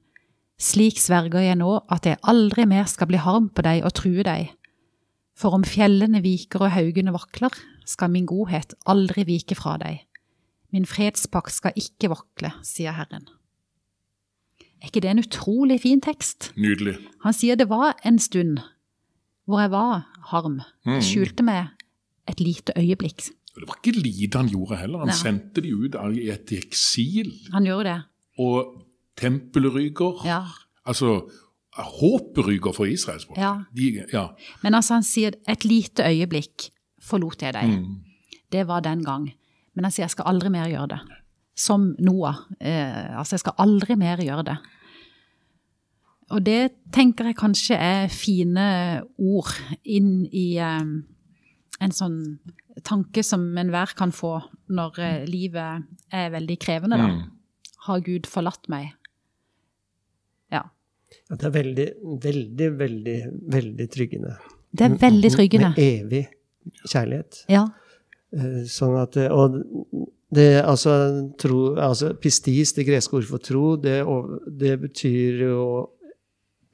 Slik 0.62 1.02
sverger 1.04 1.44
jeg 1.44 1.60
nå 1.60 1.72
at 1.92 2.08
jeg 2.08 2.22
aldri 2.24 2.64
mer 2.70 2.88
skal 2.88 3.10
bli 3.10 3.20
harm 3.20 3.50
på 3.52 3.66
deg 3.66 3.84
og 3.84 3.96
true 3.98 4.24
deg. 4.24 4.54
For 5.36 5.56
om 5.58 5.66
fjellene 5.68 6.22
viker 6.24 6.64
og 6.64 6.72
haugene 6.78 7.12
vakler, 7.16 7.52
skal 7.86 8.10
min 8.14 8.26
godhet 8.26 8.74
aldri 8.90 9.26
vike 9.28 9.58
fra 9.60 9.76
deg. 9.82 10.06
Min 10.74 10.88
fredspakt 10.90 11.54
skal 11.54 11.76
ikke 11.78 12.10
vakle, 12.12 12.54
sier 12.66 12.96
Herren. 12.96 13.28
Er 14.82 14.90
ikke 14.90 15.04
det 15.04 15.12
en 15.12 15.22
utrolig 15.22 15.82
fin 15.84 16.02
tekst? 16.04 16.52
Nydelig. 16.60 16.98
Han 17.24 17.36
sier 17.36 17.60
det 17.60 17.68
var 17.70 17.96
en 18.08 18.20
stund 18.20 18.60
hvor 19.46 19.62
jeg 19.62 19.72
var 19.76 20.06
harm. 20.32 20.62
Mm. 20.88 20.98
Jeg 20.98 21.06
skjulte 21.10 21.46
meg 21.46 21.68
et 22.30 22.42
lite 22.42 22.74
øyeblikk. 22.80 23.28
Det 23.56 23.68
var 23.70 23.78
ikke 23.80 24.00
lite 24.00 24.40
han 24.42 24.50
gjorde 24.52 24.80
heller. 24.82 25.04
Han 25.06 25.12
Nei. 25.14 25.20
sendte 25.20 25.64
de 25.64 25.72
ut 25.72 25.96
i 26.18 26.26
et 26.34 26.52
eksil. 26.58 27.32
Han 27.54 27.68
gjorde 27.68 27.92
det. 27.92 28.00
Og 28.42 28.74
tempelet 29.20 29.74
ryker. 29.76 30.22
Ja. 30.28 30.42
Altså, 30.86 31.26
håpet 31.76 32.48
ryker 32.48 32.76
for 32.76 32.90
Israels 32.90 33.26
folk. 33.28 33.40
Ja. 33.40 33.58
De, 33.76 34.06
ja. 34.14 34.28
Men 34.64 34.78
altså, 34.78 35.00
han 35.00 35.08
sier 35.08 35.36
et 35.50 35.66
lite 35.68 36.06
øyeblikk 36.08 36.70
forlot 37.04 37.44
jeg 37.44 37.56
deg. 37.56 37.76
Mm. 37.76 38.00
Det 38.52 38.66
var 38.68 38.86
den 38.86 39.04
gang. 39.06 39.30
Men 39.76 39.88
han 39.88 39.94
sier 39.94 40.06
jeg 40.06 40.16
skal 40.16 40.30
aldri 40.32 40.52
mer 40.54 40.70
gjøre 40.72 40.94
det. 40.96 41.02
Som 41.56 41.94
Noah. 42.04 42.46
Eh, 42.60 43.12
altså, 43.18 43.36
jeg 43.36 43.46
skal 43.46 43.60
aldri 43.64 43.98
mer 44.00 44.24
gjøre 44.24 44.48
det. 44.52 44.58
Og 46.34 46.42
det 46.42 46.62
tenker 46.96 47.30
jeg 47.30 47.38
kanskje 47.38 47.78
er 47.78 48.08
fine 48.10 48.66
ord 49.22 49.52
inn 49.84 50.26
i 50.34 50.56
eh, 50.58 50.88
en 51.86 51.94
sånn 51.94 52.20
tanke 52.86 53.24
som 53.24 53.46
enhver 53.60 53.94
kan 53.98 54.12
få 54.16 54.40
når 54.74 55.00
eh, 55.04 55.26
livet 55.30 55.86
er 56.14 56.32
veldig 56.34 56.58
krevende, 56.62 57.00
da. 57.00 57.12
Mm. 57.12 57.24
Har 57.86 58.02
Gud 58.02 58.26
forlatt 58.30 58.66
meg? 58.72 58.96
Ja. 61.30 61.38
Det 61.38 61.48
er 61.48 61.56
veldig, 61.56 61.88
veldig, 62.26 62.70
veldig, 62.80 63.18
veldig 63.56 63.88
tryggende. 63.94 64.36
Det 64.76 64.86
er 64.86 65.00
veldig 65.02 65.32
tryggende. 65.34 65.72
Med 65.76 65.82
evig 65.86 66.26
kjærlighet. 66.84 67.42
Ja. 67.52 67.66
Eh, 68.36 68.62
Sånn 68.70 68.96
at, 69.00 69.18
og 69.32 69.60
det, 70.36 70.50
altså, 70.66 70.94
tro, 71.40 71.60
altså 71.80 72.14
Pistis, 72.20 72.74
det 72.76 72.88
greske 72.88 73.18
ordet 73.18 73.30
for 73.30 73.44
tro, 73.44 73.66
det, 73.80 74.00
det 74.60 74.78
betyr 74.82 75.44
jo 75.48 75.60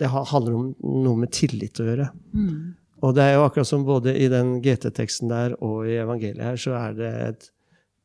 Det 0.01 0.10
handler 0.10 0.56
om 0.58 0.69
noe 0.82 1.19
med 1.19 1.30
tillit 1.30 1.77
å 1.77 1.84
gjøre. 1.86 2.08
Mm. 2.34 2.71
Og 3.06 3.12
det 3.13 3.21
er 3.21 3.36
jo 3.36 3.43
akkurat 3.45 3.67
som 3.69 3.84
både 3.86 4.15
i 4.17 4.25
den 4.34 4.56
GT-teksten 4.63 5.30
der 5.30 5.54
og 5.62 5.86
i 5.86 5.99
evangeliet 6.01 6.41
her, 6.41 6.58
så 6.58 6.73
er 6.80 6.95
det 6.97 7.12
et 7.27 7.45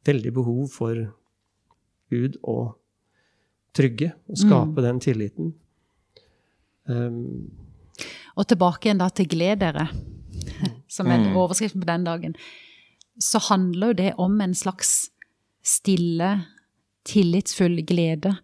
veldig 0.05 0.33
behov 0.37 0.67
for 0.75 0.99
Gud 2.13 2.37
å 2.45 2.59
trygge 3.77 4.11
og 4.29 4.41
skape 4.43 4.85
den 4.85 5.01
tilliten. 5.01 5.55
Um, 6.89 7.51
Og 8.37 8.47
tilbake 8.47 8.87
igjen 8.89 9.01
da 9.01 9.09
til 9.09 9.29
gled 9.29 9.63
dere, 9.63 9.89
som 10.97 11.07
er 11.11 11.19
Mm. 11.25 11.37
overskriften 11.37 11.81
på 11.81 11.89
den 11.89 12.05
dagen, 12.05 12.35
så 13.21 13.39
handler 13.49 13.87
jo 13.87 13.93
det 14.03 14.13
om 14.19 14.41
en 14.41 14.55
slags 14.55 15.09
stille, 15.65 16.45
tillitsfull 17.05 17.81
glede 17.87 18.37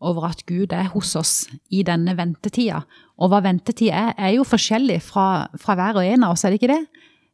over 0.00 0.26
at 0.28 0.42
Gud 0.46 0.72
er 0.72 0.88
hos 0.92 1.14
oss 1.16 1.46
i 1.70 1.82
denne 1.82 2.16
ventetida. 2.18 2.82
Og 3.18 3.30
hva 3.30 3.40
ventetid 3.44 3.88
er, 3.92 4.12
er 4.18 4.34
jo 4.36 4.44
forskjellig 4.44 4.98
fra, 5.02 5.46
fra 5.56 5.74
hver 5.78 5.96
og 6.00 6.04
en 6.04 6.24
av 6.26 6.34
oss, 6.34 6.44
er 6.44 6.50
det 6.52 6.60
ikke 6.60 6.74
det? 6.74 6.86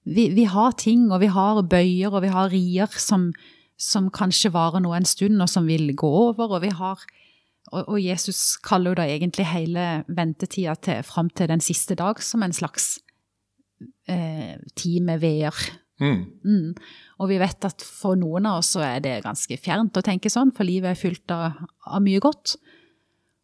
Vi, 0.05 0.29
vi 0.35 0.45
har 0.45 0.73
ting, 0.79 1.11
og 1.13 1.21
vi 1.21 1.27
har 1.33 1.63
bøyer, 1.63 2.13
og 2.13 2.23
vi 2.23 2.29
har 2.29 2.51
rier 2.53 2.87
som, 2.99 3.33
som 3.79 4.11
kanskje 4.11 4.53
varer 4.55 4.83
nå 4.83 4.93
en 4.95 5.05
stund, 5.09 5.41
og 5.43 5.49
som 5.49 5.67
vil 5.67 5.95
gå 5.97 6.07
over, 6.29 6.53
og 6.59 6.63
vi 6.63 6.71
har 6.71 7.03
og, 7.73 7.89
og 7.95 7.99
Jesus 8.01 8.57
kaller 8.65 8.93
jo 8.93 9.01
da 9.01 9.07
egentlig 9.09 9.47
hele 9.49 9.87
ventetida 10.13 10.75
til, 10.77 11.01
fram 11.09 11.31
til 11.33 11.49
den 11.51 11.63
siste 11.65 11.97
dag 11.99 12.21
som 12.23 12.45
en 12.45 12.55
slags 12.57 12.99
eh, 14.09 14.59
tid 14.77 15.01
med 15.07 15.23
veer. 15.25 15.57
Mm. 16.03 16.25
Mm. 16.45 16.75
Og 17.23 17.31
vi 17.31 17.39
vet 17.41 17.69
at 17.69 17.85
for 17.87 18.19
noen 18.19 18.49
av 18.51 18.61
oss 18.61 18.75
så 18.77 18.83
er 18.87 19.03
det 19.05 19.21
ganske 19.25 19.59
fjernt 19.61 19.97
å 19.99 20.05
tenke 20.05 20.33
sånn, 20.33 20.53
for 20.57 20.69
livet 20.69 20.93
er 20.93 21.01
fylt 21.01 21.35
av, 21.35 21.61
av 21.87 22.03
mye 22.05 22.23
godt. 22.23 22.57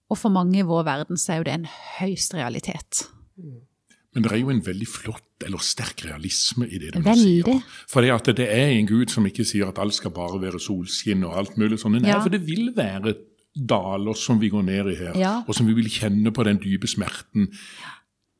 Og 0.08 0.16
for 0.18 0.32
mange 0.32 0.60
i 0.60 0.66
vår 0.66 0.84
verden 0.88 1.20
så 1.20 1.34
er 1.34 1.40
jo 1.40 1.48
det 1.48 1.56
en 1.58 1.70
høyst 1.98 2.36
realitet. 2.36 3.06
Men 3.38 4.24
det 4.24 4.32
er 4.32 4.40
jo 4.40 4.50
en 4.50 4.64
veldig 4.64 4.88
flott 4.88 5.44
eller 5.46 5.62
sterk 5.62 6.02
realisme 6.08 6.66
i 6.66 6.80
det 6.80 6.94
du 6.94 7.02
nå 7.04 7.14
sier. 7.14 7.60
For 7.90 8.02
det, 8.02 8.34
det 8.40 8.48
er 8.50 8.72
en 8.72 8.88
Gud 8.88 9.12
som 9.12 9.26
ikke 9.28 9.46
sier 9.46 9.68
at 9.68 9.78
alt 9.78 9.94
skal 9.94 10.14
bare 10.16 10.40
være 10.42 10.58
solskinn 10.62 11.22
og 11.28 11.36
alt 11.38 11.58
mulig 11.60 11.78
sånn. 11.78 12.00
Nei, 12.00 12.10
Ja. 12.10 12.22
for 12.24 12.32
det 12.32 12.40
vil 12.48 12.72
være 12.74 13.14
daler 13.58 14.14
som 14.18 14.38
vi 14.40 14.50
går 14.52 14.62
ned 14.66 14.92
i 14.92 14.98
her, 14.98 15.16
Ja. 15.18 15.32
og 15.46 15.54
som 15.54 15.66
vi 15.66 15.74
vil 15.74 15.90
kjenne 15.90 16.32
på 16.34 16.44
den 16.44 16.60
dype 16.62 16.86
smerten. 16.86 17.48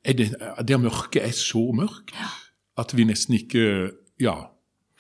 Er 0.05 0.13
det, 0.13 0.31
der 0.65 0.79
mørket 0.79 1.23
er 1.25 1.35
så 1.35 1.73
mørkt 1.75 2.15
at 2.79 2.95
vi 2.95 3.05
nesten 3.05 3.35
ikke 3.35 3.91
ja, 4.23 4.37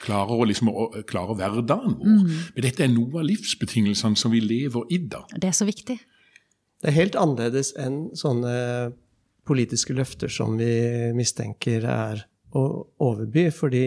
klarer, 0.02 0.34
å 0.34 0.46
liksom, 0.46 0.70
å, 0.70 0.88
klare 1.08 1.36
hverdagen 1.38 1.96
vår. 1.98 2.06
Mm. 2.06 2.38
Men 2.54 2.66
dette 2.66 2.84
er 2.84 2.92
noe 2.92 3.20
av 3.20 3.26
livsbetingelsene 3.28 4.18
som 4.18 4.34
vi 4.34 4.40
lever 4.42 4.90
i 4.94 4.98
da. 5.10 5.24
Det 5.34 5.50
er 5.50 5.56
så 5.56 5.66
viktig. 5.68 5.98
Det 6.78 6.90
er 6.90 6.98
helt 6.98 7.18
annerledes 7.18 7.72
enn 7.78 8.08
sånne 8.18 8.92
politiske 9.48 9.94
løfter 9.96 10.30
som 10.30 10.58
vi 10.60 11.12
mistenker 11.16 11.86
er 11.88 12.26
å 12.54 12.64
overby, 13.04 13.48
fordi 13.54 13.86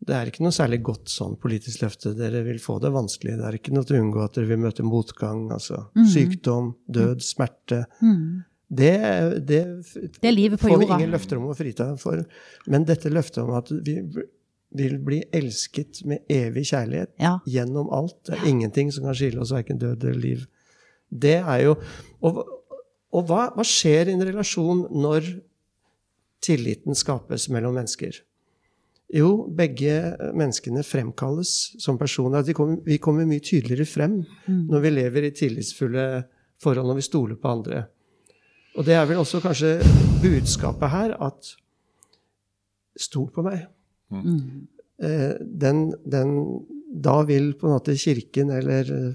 det 0.00 0.14
er 0.16 0.30
ikke 0.30 0.42
noe 0.46 0.54
særlig 0.56 0.78
godt 0.86 1.10
sånn 1.12 1.34
politisk 1.40 1.82
løfte. 1.84 2.14
Dere 2.16 2.40
vil 2.46 2.60
få 2.62 2.78
det 2.80 2.88
vanskelig. 2.94 3.34
Det 3.36 3.44
er 3.50 3.56
ikke 3.58 3.74
noe 3.76 3.84
til 3.84 3.98
å 3.98 4.04
unngå 4.04 4.22
at 4.24 4.38
dere 4.38 4.48
vil 4.48 4.62
møte 4.62 4.84
motgang, 4.86 5.42
altså 5.52 5.82
sykdom, 6.08 6.70
død, 6.88 7.20
smerte. 7.24 7.82
Det, 8.70 8.92
det, 9.44 9.60
Det 10.22 10.32
på 10.54 10.60
får 10.62 10.78
vi 10.78 10.86
ingen 10.86 11.10
løfter 11.12 11.40
om 11.40 11.50
å 11.50 11.56
frita 11.58 11.90
for. 12.00 12.22
Men 12.70 12.86
dette 12.88 13.12
løftet 13.12 13.42
om 13.44 13.52
at 13.58 13.68
vi 13.74 13.98
vil 14.78 14.96
bli 15.02 15.18
elsket 15.34 16.04
med 16.06 16.24
evig 16.30 16.68
kjærlighet 16.70 17.10
Ja. 17.18 17.40
gjennom 17.44 17.90
alt. 17.92 18.16
Det 18.24 18.38
er 18.38 18.48
ingenting 18.48 18.92
som 18.94 19.04
kan 19.04 19.14
skille 19.18 19.40
oss, 19.42 19.50
verken 19.52 19.78
død 19.82 20.04
eller 20.04 20.20
liv. 20.22 20.46
Det 21.10 21.40
er 21.42 21.64
jo 21.64 21.76
Og, 22.22 22.44
og 23.12 23.26
hva, 23.26 23.48
hva 23.56 23.64
skjer 23.66 24.08
i 24.08 24.12
en 24.14 24.22
relasjon 24.22 24.86
når 24.94 25.26
tilliten 26.44 26.94
skapes 26.94 27.48
mellom 27.50 27.74
mennesker? 27.74 28.20
Jo, 29.14 29.48
begge 29.56 30.16
menneskene 30.38 30.84
fremkalles 30.86 31.74
som 31.82 31.98
personer. 31.98 32.38
At 32.38 32.46
vi 32.46 32.54
kommer, 32.54 32.76
vi 32.86 32.98
kommer 33.02 33.26
mye 33.26 33.42
tydeligere 33.42 33.86
frem 33.86 34.20
når 34.46 34.80
vi 34.84 34.90
lever 34.90 35.26
i 35.26 35.30
tillitsfulle 35.34 36.04
forhold, 36.62 36.86
når 36.86 36.94
vi 37.00 37.02
stoler 37.08 37.36
på 37.40 37.48
andre. 37.48 37.84
Og 38.78 38.84
det 38.86 38.94
er 38.94 39.04
vel 39.10 39.18
også 39.18 39.40
kanskje 39.42 39.80
budskapet 40.22 40.90
her 40.90 41.16
at 41.20 41.56
Stol 43.00 43.30
på 43.32 43.42
meg. 43.42 43.62
Eh, 44.12 45.34
Den, 45.40 45.92
den, 46.04 46.32
da 47.02 47.22
vil 47.24 47.54
på 47.54 47.66
en 47.66 47.72
måte 47.72 47.94
kirken, 47.96 48.50
eller 48.50 48.90
eh, 48.92 49.14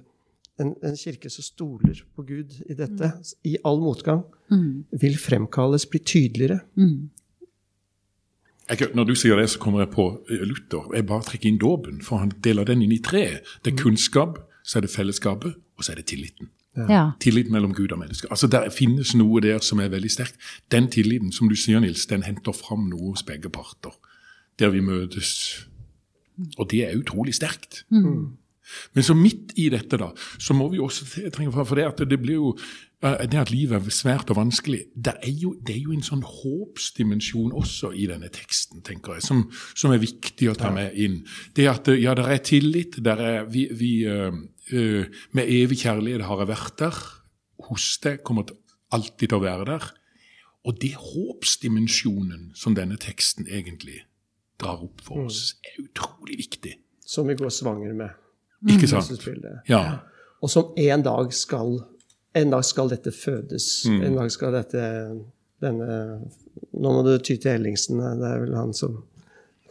en, 0.64 0.72
en 0.82 0.96
kirke 0.98 1.30
som 1.30 1.44
stoler 1.44 2.00
på 2.16 2.24
Gud 2.26 2.56
i 2.66 2.74
dette, 2.74 3.12
i 3.44 3.58
all 3.64 3.80
motgang, 3.84 4.24
vil 5.02 5.18
fremkalles, 5.20 5.86
bli 5.86 6.00
tydeligere. 6.00 6.60
Jeg, 8.70 8.90
når 8.98 9.04
du 9.04 9.16
sier 9.16 9.38
det, 9.38 9.50
så 9.54 9.60
kommer 9.62 9.84
jeg 9.84 9.92
på 9.94 10.08
eh, 10.30 10.42
Luther. 10.48 10.88
Jeg 10.96 11.06
bare 11.10 11.26
trekker 11.28 11.52
inn 11.52 11.62
dåpen, 11.62 12.02
for 12.06 12.24
han 12.24 12.34
deler 12.44 12.66
den 12.66 12.82
inn 12.82 12.96
i 12.96 13.02
tre. 13.04 13.42
Det 13.66 13.74
er 13.74 13.82
kunnskap, 13.84 14.40
så 14.66 14.80
er 14.80 14.88
det 14.88 14.94
fellesskapet, 14.94 15.58
og 15.78 15.86
så 15.86 15.94
er 15.94 16.02
det 16.02 16.08
tilliten. 16.10 16.50
Ja. 16.90 17.12
Tillit 17.24 17.52
mellom 17.52 17.74
Gud 17.74 17.92
og 17.92 18.00
mennesker. 18.02 18.28
Altså, 18.34 18.48
Der 18.48 18.70
finnes 18.70 19.14
noe 19.16 19.42
der 19.42 19.62
som 19.64 19.80
er 19.80 19.94
veldig 19.94 20.12
sterkt. 20.12 20.36
Den 20.72 20.90
tilliten, 20.92 21.32
som 21.32 21.50
du 21.50 21.56
sier, 21.56 21.80
Nils, 21.80 22.06
den 22.06 22.24
henter 22.24 22.52
fram 22.52 22.90
noe 22.90 23.14
hos 23.14 23.24
begge 23.24 23.50
parter. 23.50 23.96
Der 24.60 24.74
vi 24.74 24.82
møtes. 24.84 25.66
Og 26.58 26.70
det 26.72 26.84
er 26.84 26.98
utrolig 26.98 27.36
sterkt. 27.36 27.86
Men 28.94 29.04
så 29.04 29.14
midt 29.14 29.54
i 29.62 29.70
dette, 29.70 29.98
da, 29.98 30.10
så 30.42 30.56
må 30.58 30.68
vi 30.72 30.80
også 30.82 31.06
trenge 31.06 31.32
trenger 31.32 31.52
for, 31.54 31.76
det 31.76 31.86
at 31.86 32.10
det 32.10 32.20
blir 32.20 32.40
jo 32.40 32.58
det 33.04 33.38
at 33.38 33.52
livet 33.52 33.76
er 33.76 33.94
svært 33.94 34.32
og 34.34 34.40
vanskelig, 34.40 34.86
det 34.96 35.14
er 35.24 35.34
jo, 35.42 35.54
det 35.68 35.76
er 35.76 35.82
jo 35.84 35.94
en 35.94 36.06
sånn 36.06 36.24
håpsdimensjon 36.26 37.54
også 37.56 37.92
i 37.94 38.08
denne 38.10 38.32
teksten, 38.34 38.82
tenker 38.88 39.18
jeg, 39.18 39.26
som, 39.28 39.44
som 39.78 39.94
er 39.94 40.02
viktig 40.02 40.50
å 40.50 40.56
ta 40.58 40.72
med 40.74 40.96
inn. 40.98 41.20
Det 41.56 41.68
at 41.70 41.92
eh, 41.92 42.00
ja, 42.02 42.16
der 42.18 42.32
er 42.34 42.42
tillit, 42.46 42.98
der 43.06 43.22
er 43.22 43.52
vi, 43.52 43.68
vi 43.76 43.92
uh, 44.08 44.32
uh, 44.72 45.22
Med 45.38 45.52
evig 45.52 45.82
kjærlighet 45.84 46.26
har 46.26 46.42
jeg 46.42 46.52
vært 46.54 46.80
der. 46.82 47.00
Hos 47.68 47.92
deg 48.04 48.24
kommer 48.26 48.50
alltid 48.96 49.30
til 49.30 49.38
å 49.38 49.44
være 49.44 49.70
der. 49.70 49.88
Og 50.66 50.80
det 50.82 50.96
håpsdimensjonen 50.98 52.54
som 52.58 52.74
denne 52.78 52.98
teksten 52.98 53.46
egentlig 53.46 54.02
drar 54.62 54.82
opp 54.82 55.04
for 55.04 55.28
oss, 55.28 55.58
er 55.68 55.84
utrolig 55.84 56.40
viktig. 56.40 56.78
Som 57.06 57.28
vi 57.30 57.36
går 57.38 57.52
svanger 57.54 57.94
med. 57.94 58.16
Ikke 58.72 58.88
sant? 58.90 59.12
Ja. 59.70 60.00
Og 60.42 60.50
som 60.50 60.72
en 60.80 61.04
dag 61.06 61.34
skal 61.36 61.78
En 62.36 62.52
dag 62.52 62.66
skal 62.68 62.92
dette 62.92 63.14
fødes. 63.16 63.86
Mm. 63.88 64.00
En 64.10 64.18
dag 64.20 64.32
skal 64.34 64.56
dette 64.58 64.86
denne 65.64 66.00
Nå 66.76 66.92
må 66.92 67.04
du 67.06 67.14
ty 67.24 67.38
til 67.40 67.54
Ellingsen. 67.56 68.02
Det 68.20 68.28
er 68.28 68.42
vel 68.44 68.56
han 68.58 68.74
som 68.76 68.98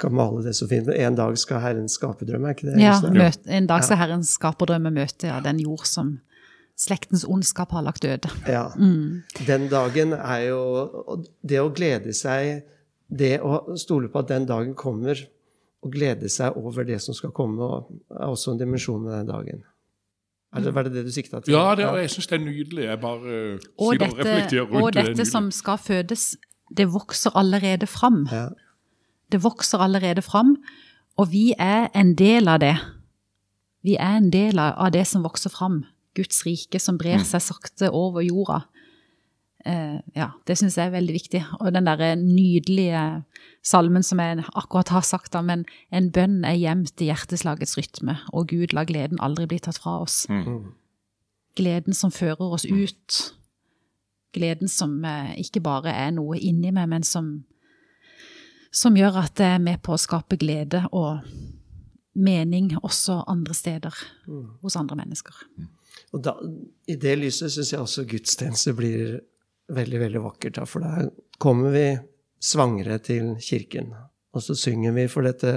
kan 0.01 0.15
male 0.17 0.43
det 0.43 0.55
så 0.57 0.67
fint. 0.69 0.89
En 0.89 1.17
dag 1.19 1.37
skal 1.39 1.61
Herren 1.63 1.89
skape 1.93 2.27
drømme, 2.27 2.51
er 2.51 2.57
ikke 2.57 2.71
det? 2.71 2.79
Ja, 2.83 2.97
møte, 3.15 3.45
en 3.47 3.69
dag 3.71 3.85
skal 3.87 4.01
Herren 4.01 4.25
skaperdrømme 4.27 4.91
møte 4.95 5.29
ja, 5.31 5.39
den 5.45 5.61
jord 5.63 5.85
som 5.87 6.17
slektens 6.81 7.23
ondskap 7.29 7.71
har 7.77 7.85
lagt 7.87 8.03
døde. 8.03 8.31
Ja. 8.51 8.67
Den 9.47 9.69
dagen 9.71 10.17
er 10.17 10.41
jo 10.49 11.21
Det 11.47 11.61
å 11.63 11.71
glede 11.71 12.15
seg, 12.17 12.65
det 13.07 13.39
å 13.45 13.77
stole 13.79 14.11
på 14.11 14.25
at 14.25 14.33
den 14.33 14.49
dagen 14.51 14.75
kommer, 14.75 15.21
og 15.85 15.93
glede 15.93 16.31
seg 16.33 16.57
over 16.57 16.87
det 16.89 16.97
som 17.05 17.15
skal 17.15 17.31
komme, 17.37 17.85
er 18.09 18.27
også 18.33 18.55
en 18.55 18.61
dimensjon 18.61 19.03
med 19.05 19.19
den 19.19 19.31
dagen. 19.31 19.65
Er 20.55 20.61
det, 20.61 20.75
var 20.75 20.83
det 20.87 20.93
det 20.95 21.05
du 21.07 21.11
sikta 21.13 21.41
til? 21.41 21.53
Ja, 21.55 21.75
det, 21.75 21.87
jeg 22.03 22.11
syns 22.11 22.27
det 22.31 22.37
er 22.41 22.45
nydelig. 22.45 22.85
Jeg 22.85 23.01
bare 23.01 23.19
uh, 23.55 23.59
Og 23.79 23.95
dette, 23.99 24.11
og 24.13 24.19
reflekterer 24.19 24.63
rundt 24.71 24.83
og 24.85 24.93
det. 24.95 25.03
er 25.03 25.09
dette 25.15 25.25
som 25.27 25.51
skal 25.51 25.79
fødes, 25.79 26.37
det 26.77 26.87
vokser 26.93 27.31
allerede 27.37 27.87
fram. 27.87 28.27
Ja. 28.33 28.49
Det 29.33 29.43
vokser 29.43 29.79
allerede 29.79 30.23
fram, 30.23 30.57
og 31.17 31.33
vi 31.33 31.55
er 31.59 31.89
en 31.95 32.15
del 32.15 32.49
av 32.49 32.61
det. 32.61 32.77
Vi 33.83 33.97
er 34.01 34.17
en 34.17 34.31
del 34.33 34.59
av 34.59 34.75
av 34.79 34.93
det 34.95 35.07
som 35.07 35.23
vokser 35.25 35.51
fram. 35.51 35.85
Guds 36.15 36.45
rike 36.47 36.79
som 36.79 36.99
brer 36.99 37.19
Mm. 37.19 37.25
seg 37.25 37.43
sakte 37.43 37.91
over 37.91 38.21
jorda. 38.23 38.61
Eh, 39.65 40.01
ja, 40.13 40.29
det 40.45 40.59
syns 40.61 40.77
jeg 40.77 40.91
er 40.91 40.95
veldig 40.95 41.15
viktig. 41.17 41.41
Og 41.61 41.73
den 41.73 41.89
derre 41.89 42.13
nydelige 42.21 43.05
salmen 43.65 44.05
som 44.05 44.21
jeg 44.21 44.45
akkurat 44.53 44.93
har 44.93 45.07
sagt, 45.07 45.33
da, 45.33 45.41
men 45.41 45.65
en 45.95 46.11
bønn 46.13 46.43
er 46.45 46.59
gjemt 46.61 47.01
i 47.01 47.09
hjerteslagets 47.09 47.79
rytme, 47.81 48.19
og 48.37 48.53
Gud 48.53 48.77
la 48.77 48.85
gleden 48.85 49.23
aldri 49.25 49.49
bli 49.49 49.63
tatt 49.65 49.81
fra 49.81 49.97
oss. 50.05 50.25
Mm. 50.29 50.75
Gleden 51.57 51.97
som 51.97 52.13
fører 52.13 52.45
oss 52.45 52.69
ut. 52.69 53.19
Gleden 54.37 54.69
som 54.69 54.99
eh, 55.09 55.33
ikke 55.41 55.65
bare 55.65 55.97
er 55.97 56.13
noe 56.13 56.37
inni 56.37 56.75
meg, 56.75 56.91
men 56.93 57.09
som, 57.09 57.33
som 58.75 58.97
gjør 59.01 59.23
at 59.25 59.37
det 59.41 59.49
er 59.55 59.65
med 59.65 59.81
på 59.87 59.97
å 59.97 60.01
skape 60.01 60.37
glede 60.41 60.85
og 60.93 61.25
mening 62.15 62.77
også 62.83 63.25
andre 63.27 63.55
steder 63.57 63.97
hos 64.63 64.77
andre 64.77 65.01
mennesker. 65.01 65.35
Og 66.15 66.23
da, 66.23 66.35
I 66.87 66.95
det 67.01 67.15
lyset 67.19 67.51
syns 67.55 67.73
jeg 67.73 67.81
også 67.83 68.05
gudstjeneste 68.11 68.75
blir 68.77 69.23
veldig 69.73 70.01
veldig 70.01 70.23
vakkert. 70.25 70.55
Da, 70.59 70.65
for 70.69 70.81
da 70.85 71.09
kommer 71.41 71.71
vi 71.75 71.87
svangre 72.45 72.99
til 73.01 73.35
kirken, 73.41 73.93
og 74.35 74.43
så 74.43 74.55
synger 74.59 74.93
vi 74.93 75.07
for 75.09 75.23
dette 75.25 75.55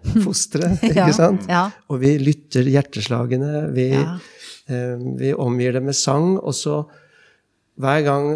fosteret, 0.24 0.80
Ja, 0.94 1.06
ikke 1.08 1.16
sant? 1.16 1.48
ja. 1.50 1.64
Og 1.90 2.00
vi 2.00 2.14
lytter 2.18 2.62
hjerteslagene, 2.70 3.66
vi, 3.74 3.88
Ja. 3.90 4.18
eh, 4.68 4.96
vi 5.18 5.32
omgir 5.34 5.72
det 5.76 5.82
med 5.82 5.94
sang, 5.98 6.38
og 6.38 6.54
så 6.54 6.84
hver 7.80 8.02
gang 8.04 8.30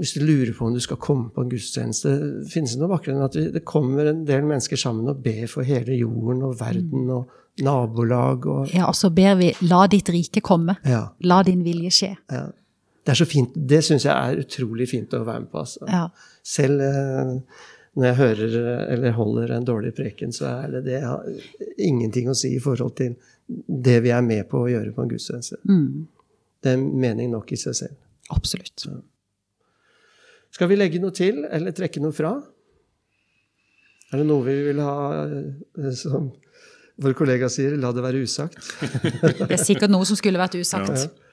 hvis 0.00 0.14
du 0.16 0.22
lurer 0.24 0.54
på 0.56 0.66
om 0.66 0.72
du 0.74 0.80
skal 0.80 0.96
komme 0.96 1.28
på 1.30 1.42
en 1.44 1.50
gudstjeneste, 1.52 2.10
finnes 2.50 2.72
det 2.72 2.80
noe 2.80 2.88
vakrere 2.94 3.14
enn 3.18 3.26
at 3.26 3.34
vi, 3.36 3.42
det 3.52 3.60
kommer 3.68 4.08
en 4.08 4.22
del 4.26 4.40
mennesker 4.48 4.80
sammen 4.80 5.06
og 5.12 5.20
ber 5.22 5.44
for 5.52 5.62
hele 5.68 5.94
jorden 6.00 6.40
og 6.48 6.56
verden 6.58 7.10
og 7.12 7.28
nabolag 7.62 8.46
og 8.48 8.72
Ja, 8.72 8.86
og 8.88 8.96
så 8.96 9.10
ber 9.12 9.36
vi 9.36 9.52
'la 9.60 9.86
ditt 9.92 10.08
rike 10.08 10.40
komme', 10.40 10.76
la 11.20 11.42
din 11.42 11.62
vilje 11.62 11.90
skje. 11.92 12.16
ja. 12.32 12.46
Det 13.02 13.14
er 13.14 13.18
så 13.18 13.26
fint. 13.26 13.54
Det 13.54 13.80
syns 13.82 14.06
jeg 14.06 14.14
er 14.14 14.42
utrolig 14.44 14.86
fint 14.90 15.14
å 15.16 15.24
være 15.26 15.44
med 15.44 15.50
på. 15.50 15.62
Altså. 15.64 15.86
Ja. 15.90 16.06
Selv 16.46 16.84
eh, 16.86 17.32
når 17.98 18.08
jeg 18.08 18.18
hører 18.20 18.56
eh, 18.60 18.82
eller 18.94 19.16
holder 19.16 19.54
en 19.56 19.66
dårlig 19.68 19.92
preken, 19.96 20.32
så 20.32 20.48
er 20.52 20.76
det, 20.76 20.84
det 20.86 21.00
har 21.04 21.26
ingenting 21.76 22.30
å 22.30 22.36
si 22.38 22.54
i 22.56 22.62
forhold 22.62 22.94
til 23.00 23.16
det 23.66 23.98
vi 24.04 24.12
er 24.14 24.22
med 24.24 24.46
på 24.50 24.62
å 24.64 24.70
gjøre 24.70 24.94
på 24.94 25.04
en 25.04 25.10
gudstjeneste. 25.10 25.58
Mm. 25.68 26.06
Det 26.62 26.72
er 26.72 26.80
mening 26.80 27.32
nok 27.34 27.52
i 27.52 27.58
seg 27.60 27.76
selv. 27.76 27.98
Absolutt. 28.32 28.86
Skal 30.52 30.70
vi 30.70 30.78
legge 30.78 31.00
noe 31.02 31.14
til, 31.16 31.42
eller 31.50 31.74
trekke 31.76 32.00
noe 32.04 32.14
fra? 32.16 32.36
Er 34.12 34.20
det 34.20 34.28
noe 34.28 34.44
vi 34.44 34.54
vil 34.68 34.80
ha, 34.84 34.94
eh, 35.24 35.90
som 35.96 36.30
vår 37.02 37.16
kollega 37.18 37.48
sier, 37.52 37.76
la 37.80 37.90
det 37.92 38.04
være 38.04 38.22
usagt? 38.24 38.56
Det 39.42 39.50
er 39.50 39.60
sikkert 39.60 39.92
noe 39.92 40.06
som 40.08 40.16
skulle 40.16 40.40
vært 40.40 40.56
usagt. 40.60 40.92
Ja. 40.96 41.31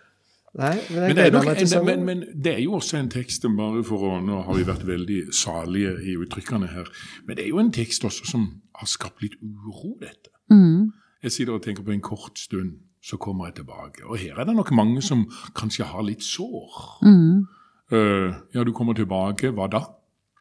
Nei, 0.57 0.79
men 0.89 1.01
Men 1.01 1.15
det, 1.15 1.25
er 1.25 1.31
nok, 1.31 1.45
en, 1.45 1.85
men, 1.85 2.05
men 2.05 2.43
det 2.43 2.53
er 2.55 2.63
jo 2.63 2.73
også 2.73 2.97
en 2.97 3.09
tekst 3.09 3.45
bare 3.57 3.83
for 3.85 4.05
å, 4.07 4.15
Nå 4.25 4.41
har 4.47 4.57
vi 4.57 4.65
vært 4.65 4.85
veldig 4.87 5.19
salige 5.35 5.93
i 6.01 6.15
uttrykkene 6.17 6.71
her. 6.71 6.89
Men 7.27 7.37
det 7.37 7.45
er 7.45 7.49
jo 7.49 7.59
en 7.61 7.71
tekst 7.71 8.05
også 8.05 8.25
som 8.25 8.47
har 8.75 8.89
skapt 8.89 9.21
litt 9.21 9.37
uro, 9.41 9.97
dette. 10.01 10.33
Mm. 10.49 10.89
Jeg 11.23 11.35
sitter 11.35 11.53
og 11.53 11.63
tenker 11.63 11.85
på 11.85 11.93
en 11.93 12.01
kort 12.01 12.39
stund, 12.39 12.79
så 13.03 13.19
kommer 13.21 13.49
jeg 13.49 13.59
tilbake. 13.61 14.05
Og 14.07 14.17
her 14.17 14.39
er 14.39 14.49
det 14.49 14.55
nok 14.55 14.71
mange 14.71 15.03
som 15.05 15.27
kanskje 15.55 15.85
har 15.85 16.03
litt 16.07 16.25
sår. 16.25 16.81
Mm. 17.05 17.45
Uh, 17.93 18.33
ja, 18.55 18.63
du 18.63 18.73
kommer 18.73 18.97
tilbake, 18.97 19.53
hva 19.53 19.69
da? 19.69 19.83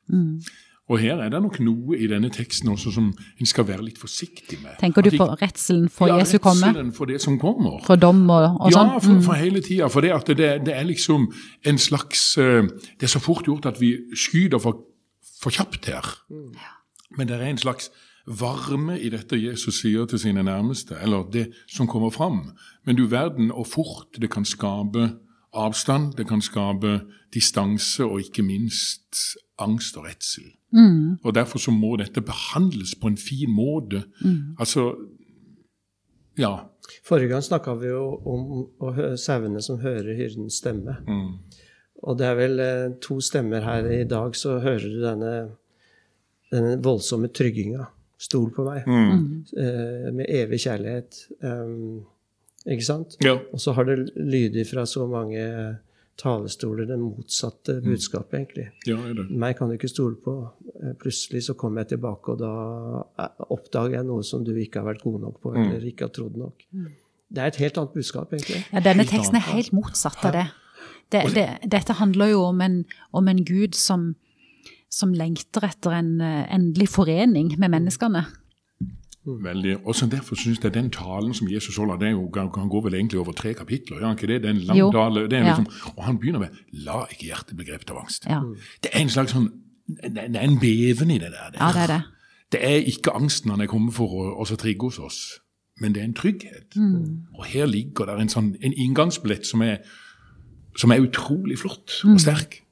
Mm. 0.08 0.40
Og 0.88 0.98
her 1.02 1.20
er 1.20 1.28
det 1.28 1.40
nok 1.44 1.58
noe 1.60 1.98
i 2.00 2.06
denne 2.08 2.30
teksten 2.32 2.70
også 2.72 2.92
som 2.94 3.10
en 3.12 3.48
skal 3.48 3.66
være 3.68 3.84
litt 3.84 3.98
forsiktig 4.00 4.56
med. 4.62 4.78
Tenker 4.80 5.04
du 5.04 5.10
på 5.20 5.26
redselen 5.36 5.90
for 5.92 6.08
ja, 6.08 6.16
Jesu 6.22 6.38
komme? 6.40 6.64
Ja, 6.64 6.72
redselen 6.72 6.92
for 6.96 7.10
det 7.10 7.20
som 7.20 7.36
kommer. 7.40 7.76
For 7.84 8.00
dom 8.00 8.22
og, 8.32 8.56
og 8.56 8.72
sånn? 8.72 8.94
Ja, 8.94 9.02
for, 9.04 9.20
for 9.26 9.40
hele 9.40 9.60
tida. 9.64 9.90
For 9.92 10.04
det, 10.04 10.14
at 10.16 10.32
det, 10.32 10.50
det 10.64 10.74
er 10.74 10.88
liksom 10.88 11.28
en 11.68 11.78
slags 11.78 12.30
eh, 12.40 12.64
Det 12.96 13.04
er 13.04 13.12
så 13.12 13.20
fort 13.20 13.44
gjort 13.46 13.68
at 13.68 13.80
vi 13.82 13.92
skyter 14.16 14.62
for, 14.64 14.80
for 15.42 15.52
kjapt 15.52 15.90
her. 15.92 16.08
Men 17.16 17.28
det 17.28 17.36
er 17.36 17.50
en 17.50 17.60
slags 17.60 17.90
varme 18.28 18.98
i 19.00 19.08
dette 19.12 19.36
Jesus 19.40 19.80
sier 19.82 20.08
til 20.08 20.20
sine 20.20 20.42
nærmeste, 20.44 20.96
eller 21.00 21.28
det 21.32 21.48
som 21.68 21.88
kommer 21.88 22.10
fram. 22.10 22.52
Men 22.84 22.96
du 22.96 23.06
verden 23.08 23.52
og 23.52 23.66
fort 23.66 24.20
det 24.20 24.30
kan 24.32 24.44
skape 24.44 25.10
avstand, 25.52 26.14
det 26.16 26.28
kan 26.28 26.40
skape 26.44 27.00
distanse 27.34 28.04
og 28.04 28.20
ikke 28.20 28.44
minst 28.44 29.36
angst 29.58 29.96
og 29.96 30.08
redsel. 30.08 30.48
Mm. 30.72 31.18
Og 31.22 31.34
Derfor 31.34 31.58
så 31.58 31.72
må 31.72 31.96
dette 31.96 32.20
behandles 32.20 32.94
på 32.94 33.08
en 33.08 33.16
fin 33.16 33.50
måte. 33.50 34.04
Altså 34.58 34.94
Ja. 36.38 36.68
Forrige 37.04 37.28
gang 37.28 37.42
snakka 37.42 37.74
vi 37.80 37.88
jo 37.88 38.04
om 38.24 39.16
sauene 39.16 39.62
som 39.62 39.80
hører 39.80 40.14
hyrdens 40.16 40.60
stemme. 40.62 40.96
Mm. 41.08 41.38
Og 42.02 42.18
det 42.18 42.26
er 42.28 42.36
vel 42.38 42.60
eh, 42.62 42.90
to 43.02 43.18
stemmer 43.20 43.64
her 43.66 43.88
i 43.90 44.04
dag, 44.08 44.36
så 44.38 44.58
hører 44.62 44.84
du 44.86 45.00
denne, 45.02 45.32
denne 46.52 46.76
voldsomme 46.84 47.30
trygginga. 47.34 47.88
Stol 48.18 48.50
på 48.54 48.64
meg. 48.66 48.86
Mm. 48.86 49.44
Eh, 49.58 50.06
med 50.14 50.26
evig 50.28 50.60
kjærlighet. 50.64 51.18
Um, 51.42 52.06
ikke 52.66 52.86
sant? 52.86 53.18
Ja. 53.22 53.36
Og 53.52 53.62
så 53.62 53.74
har 53.76 53.86
det 53.86 54.10
lyder 54.16 54.66
fra 54.66 54.86
så 54.86 55.06
mange 55.10 55.42
talestoler 56.18 56.86
det 56.88 56.96
motsatte 56.98 57.76
Mm. 57.78 57.84
budskapet, 57.92 58.34
egentlig. 58.40 58.66
ja, 58.86 58.96
er 59.06 59.14
det. 59.14 59.30
Meg 59.30 59.56
kan 59.58 59.68
du 59.70 59.76
ikke 59.76 59.88
stole 59.90 60.16
på. 60.16 60.50
Eh, 60.82 60.92
Plutselig 60.98 61.44
så 61.46 61.54
kommer 61.54 61.80
jeg 61.84 61.88
tilbake, 61.98 62.32
og 62.34 62.38
da 62.40 62.52
eh, 63.24 63.44
oppdager 63.54 63.94
jeg 64.00 64.04
noe 64.08 64.22
som 64.26 64.44
du 64.44 64.50
ikke 64.54 64.80
har 64.82 64.88
vært 64.94 65.02
god 65.04 65.20
nok 65.20 65.40
på, 65.42 65.54
eller 65.54 65.84
ikke 65.86 66.08
har 66.08 66.14
trodd 66.16 66.36
nok. 66.36 66.64
Det 67.30 67.38
er 67.42 67.46
et 67.52 67.56
helt 67.56 67.78
annet 67.78 67.92
budskap, 67.94 68.32
egentlig. 68.32 68.64
Ja, 68.72 68.80
denne 68.80 69.04
Helt 69.04 69.10
teksten 69.10 69.36
er 69.36 69.46
helt 69.52 69.72
motsatt 69.72 70.24
av 70.24 70.32
det. 70.32 70.46
det, 71.12 71.22
det 71.34 71.70
dette 71.70 71.92
handler 72.00 72.30
jo 72.32 72.42
om 72.48 72.60
en, 72.60 72.84
om 73.12 73.28
en 73.28 73.44
gud 73.44 73.74
som, 73.74 74.14
som 74.90 75.12
lengter 75.12 75.60
etter 75.68 75.92
en 75.92 76.20
eh, 76.20 76.46
endelig 76.54 76.88
forening 76.88 77.54
med 77.58 77.70
menneskene. 77.70 78.24
Veldig. 79.42 79.76
Og 79.86 79.94
så 79.94 80.06
Derfor 80.10 80.36
syns 80.36 80.60
jeg 80.64 80.74
den 80.74 80.90
talen 80.90 81.34
som 81.34 81.48
Jesus 81.50 81.76
holder, 81.76 81.96
det 81.98 82.08
er 82.08 82.12
jo, 82.16 82.30
han 82.34 82.68
går 82.72 82.82
vel 82.84 82.94
egentlig 82.94 83.20
over 83.20 83.32
tre 83.32 83.54
kapitler. 83.54 83.98
gjør 84.00 84.06
han 84.06 84.16
ikke 84.16 84.26
det? 84.32 84.42
Det 84.42 84.48
er 84.50 84.54
en 84.54 84.60
lang 84.68 84.78
Jo. 84.78 84.90
Det 84.90 85.32
er 85.32 85.44
Ja. 85.44 85.56
liksom, 85.56 85.66
Og 85.96 86.04
han 86.04 86.18
begynner 86.18 86.38
med 86.38 86.48
'la 86.72 87.06
ikke 87.10 87.26
hjertet 87.28 87.56
bli 87.56 87.64
grepet 87.66 87.90
av 87.90 87.96
angst'. 87.96 88.26
Ja, 88.28 88.40
Det 88.82 88.90
er 88.94 89.00
en 89.00 89.08
slags 89.08 89.32
sånn 89.32 89.50
Det 89.88 90.14
det 90.14 90.36
er 90.36 90.44
en 90.44 90.58
beven 90.60 91.10
i 91.10 91.18
det 91.18 91.30
der. 91.32 91.50
ja 91.60 91.72
det 91.72 91.82
er 91.82 91.86
det. 91.86 92.02
Det 92.52 92.60
er 92.64 92.80
ikke 92.86 93.14
angsten 93.14 93.50
han 93.50 93.60
er 93.60 93.66
kommet 93.66 93.94
for 93.94 94.08
å, 94.08 94.40
å 94.40 94.56
trigge 94.56 94.82
hos 94.82 94.98
oss, 94.98 95.40
men 95.80 95.92
det 95.92 96.00
er 96.00 96.04
en 96.04 96.14
trygghet. 96.14 96.76
Og 97.38 97.44
her 97.46 97.66
ligger 97.66 98.06
det 98.06 98.20
en 98.20 98.28
sånn 98.28 98.56
en 98.62 98.72
inngangsbillett 98.72 99.46
som 99.46 99.62
er, 99.62 99.78
som 100.76 100.90
er 100.92 101.00
utrolig 101.00 101.58
flott 101.58 102.02
og 102.04 102.20
sterk. 102.20 102.62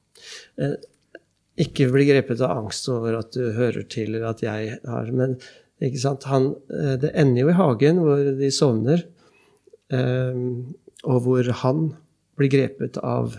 Ikke 1.57 1.87
bli 1.91 2.05
grepet 2.05 2.41
av 2.41 2.57
angst 2.65 2.87
over 2.89 3.17
at 3.17 3.31
du 3.33 3.51
hører 3.53 3.87
til, 3.89 4.13
eller 4.13 4.29
at 4.29 4.41
jeg 4.41 4.77
har 4.85 5.11
Men 5.11 5.37
ikke 5.83 6.01
sant? 6.01 6.25
Han, 6.31 6.51
eh, 6.73 6.95
det 7.01 7.13
ender 7.13 7.45
jo 7.45 7.51
i 7.51 7.57
hagen, 7.57 8.01
hvor 8.03 8.31
de 8.39 8.51
sovner, 8.53 9.03
eh, 9.93 10.43
og 11.05 11.19
hvor 11.25 11.51
han 11.63 11.91
blir 12.37 12.51
grepet 12.53 12.97
av 13.01 13.37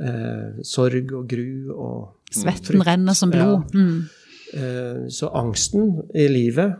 eh, 0.00 0.60
sorg 0.64 1.12
og 1.12 1.28
gru 1.30 1.72
og 1.74 2.18
Svetten 2.32 2.80
renner 2.80 3.12
som 3.12 3.28
blod. 3.32 3.74
Mm. 3.76 4.08
Eh, 4.56 5.00
Så 5.12 5.28
angsten 5.36 5.98
i 6.16 6.28
livet 6.32 6.78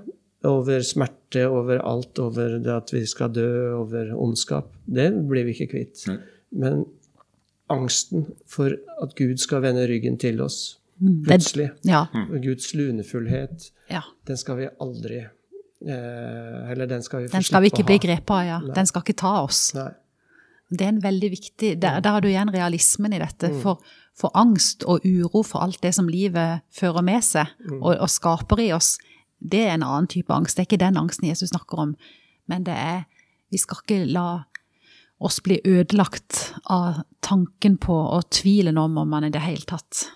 over 0.49 0.81
smerte, 0.81 1.45
over 1.47 1.83
alt, 1.85 2.19
over 2.19 2.59
det 2.59 2.73
at 2.73 2.93
vi 2.93 3.05
skal 3.07 3.33
dø, 3.33 3.77
over 3.77 4.15
ondskap, 4.17 4.73
det 4.87 5.11
blir 5.29 5.45
vi 5.47 5.55
ikke 5.55 5.71
kvitt. 5.75 6.07
Men 6.51 6.87
angsten 7.73 8.27
for 8.49 8.75
at 9.01 9.15
Gud 9.17 9.41
skal 9.41 9.63
vende 9.65 9.87
ryggen 9.89 10.19
til 10.21 10.41
oss 10.45 10.79
plutselig, 11.27 11.71
Ja, 11.89 12.07
Guds 12.43 12.73
lunefullhet, 12.75 13.71
ja. 13.91 14.03
den 14.29 14.37
skal 14.41 14.57
vi 14.61 14.69
aldri 14.81 15.19
eh, 15.23 16.71
Eller 16.71 16.87
den 16.87 17.03
skal 17.03 17.23
vi 17.25 17.29
få 17.29 17.37
Den 17.37 17.43
skal 17.47 17.63
vi 17.65 17.73
ikke 17.73 17.83
å 17.85 17.89
bli 17.91 17.99
ha. 17.99 18.05
grepet 18.07 18.31
av, 18.37 18.45
ja. 18.47 18.61
Den 18.75 18.87
skal 18.87 19.03
ikke 19.05 19.19
ta 19.23 19.35
oss. 19.43 19.75
Nei. 19.75 19.91
Det 20.73 20.87
er 20.87 20.93
en 20.95 21.03
veldig 21.05 21.31
viktig 21.35 21.73
Der, 21.83 22.01
der 22.01 22.15
har 22.17 22.23
du 22.25 22.29
igjen 22.31 22.53
realismen 22.55 23.13
i 23.13 23.21
dette. 23.21 23.51
For, 23.61 23.83
for 24.17 24.33
angst 24.39 24.87
og 24.89 25.05
uro 25.05 25.43
for 25.45 25.65
alt 25.67 25.83
det 25.83 25.95
som 25.97 26.09
livet 26.09 26.63
fører 26.73 27.05
med 27.05 27.25
seg 27.27 27.51
og, 27.81 27.97
og 27.97 28.09
skaper 28.09 28.61
i 28.65 28.71
oss, 28.73 28.95
det 29.43 29.67
er 29.67 29.75
en 29.75 29.83
annen 29.85 30.07
type 30.09 30.33
angst. 30.33 30.57
Det 30.57 30.63
er 30.65 30.71
ikke 30.71 30.85
den 30.85 30.97
angsten 31.01 31.29
Jesus 31.29 31.51
snakker 31.53 31.83
om. 31.89 31.97
Men 32.49 32.65
det 32.65 32.77
er 32.79 33.05
Vi 33.53 33.59
skal 33.61 33.83
ikke 33.83 34.07
la 34.09 34.45
oss 35.21 35.43
bli 35.45 35.59
ødelagt 35.69 36.55
av 36.73 37.03
tanken 37.21 37.77
på 37.79 37.93
og 37.93 38.31
tvilen 38.33 38.79
om 38.81 38.97
om 38.99 39.09
man 39.13 39.25
i 39.25 39.31
det 39.31 39.43
hele 39.45 39.67
tatt 39.69 40.07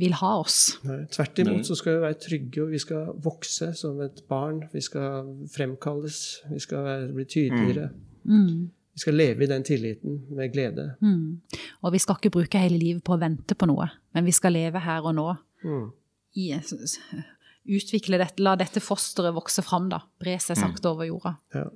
vil 0.00 0.14
ha 0.16 0.32
oss. 0.40 0.78
Nei, 0.88 1.02
tvert 1.12 1.40
imot 1.42 1.68
så 1.68 1.76
skal 1.76 1.98
vi 1.98 2.04
være 2.06 2.18
trygge, 2.22 2.62
og 2.64 2.70
vi 2.72 2.80
skal 2.80 3.10
vokse 3.24 3.72
som 3.76 3.98
et 4.04 4.22
barn. 4.30 4.62
Vi 4.72 4.80
skal 4.84 5.26
fremkalles, 5.52 6.20
vi 6.50 6.60
skal 6.64 6.84
være, 6.86 7.10
bli 7.16 7.26
tydeligere. 7.28 7.90
Vi 8.24 9.02
skal 9.04 9.14
leve 9.14 9.44
i 9.44 9.50
den 9.50 9.64
tilliten 9.64 10.16
med 10.36 10.52
glede. 10.52 10.94
Mm. 11.00 11.40
Og 11.84 11.92
vi 11.92 12.00
skal 12.02 12.18
ikke 12.18 12.32
bruke 12.38 12.60
hele 12.62 12.78
livet 12.80 13.04
på 13.04 13.14
å 13.14 13.20
vente 13.20 13.54
på 13.56 13.68
noe, 13.68 13.90
men 14.16 14.26
vi 14.26 14.34
skal 14.34 14.56
leve 14.56 14.80
her 14.82 15.04
og 15.06 15.14
nå. 15.18 15.28
Mm. 15.64 15.90
Jesus. 16.36 16.98
utvikle 17.70 18.18
dette, 18.18 18.42
la 18.42 18.56
dette 18.56 18.80
fosteret 18.80 19.34
vokse 19.36 19.62
fram, 19.62 19.88
da. 19.92 20.00
Bre 20.20 20.38
seg 20.40 20.56
sakte 20.58 20.88
over 20.90 21.06
jorda. 21.06 21.36
Ja. 21.54 21.66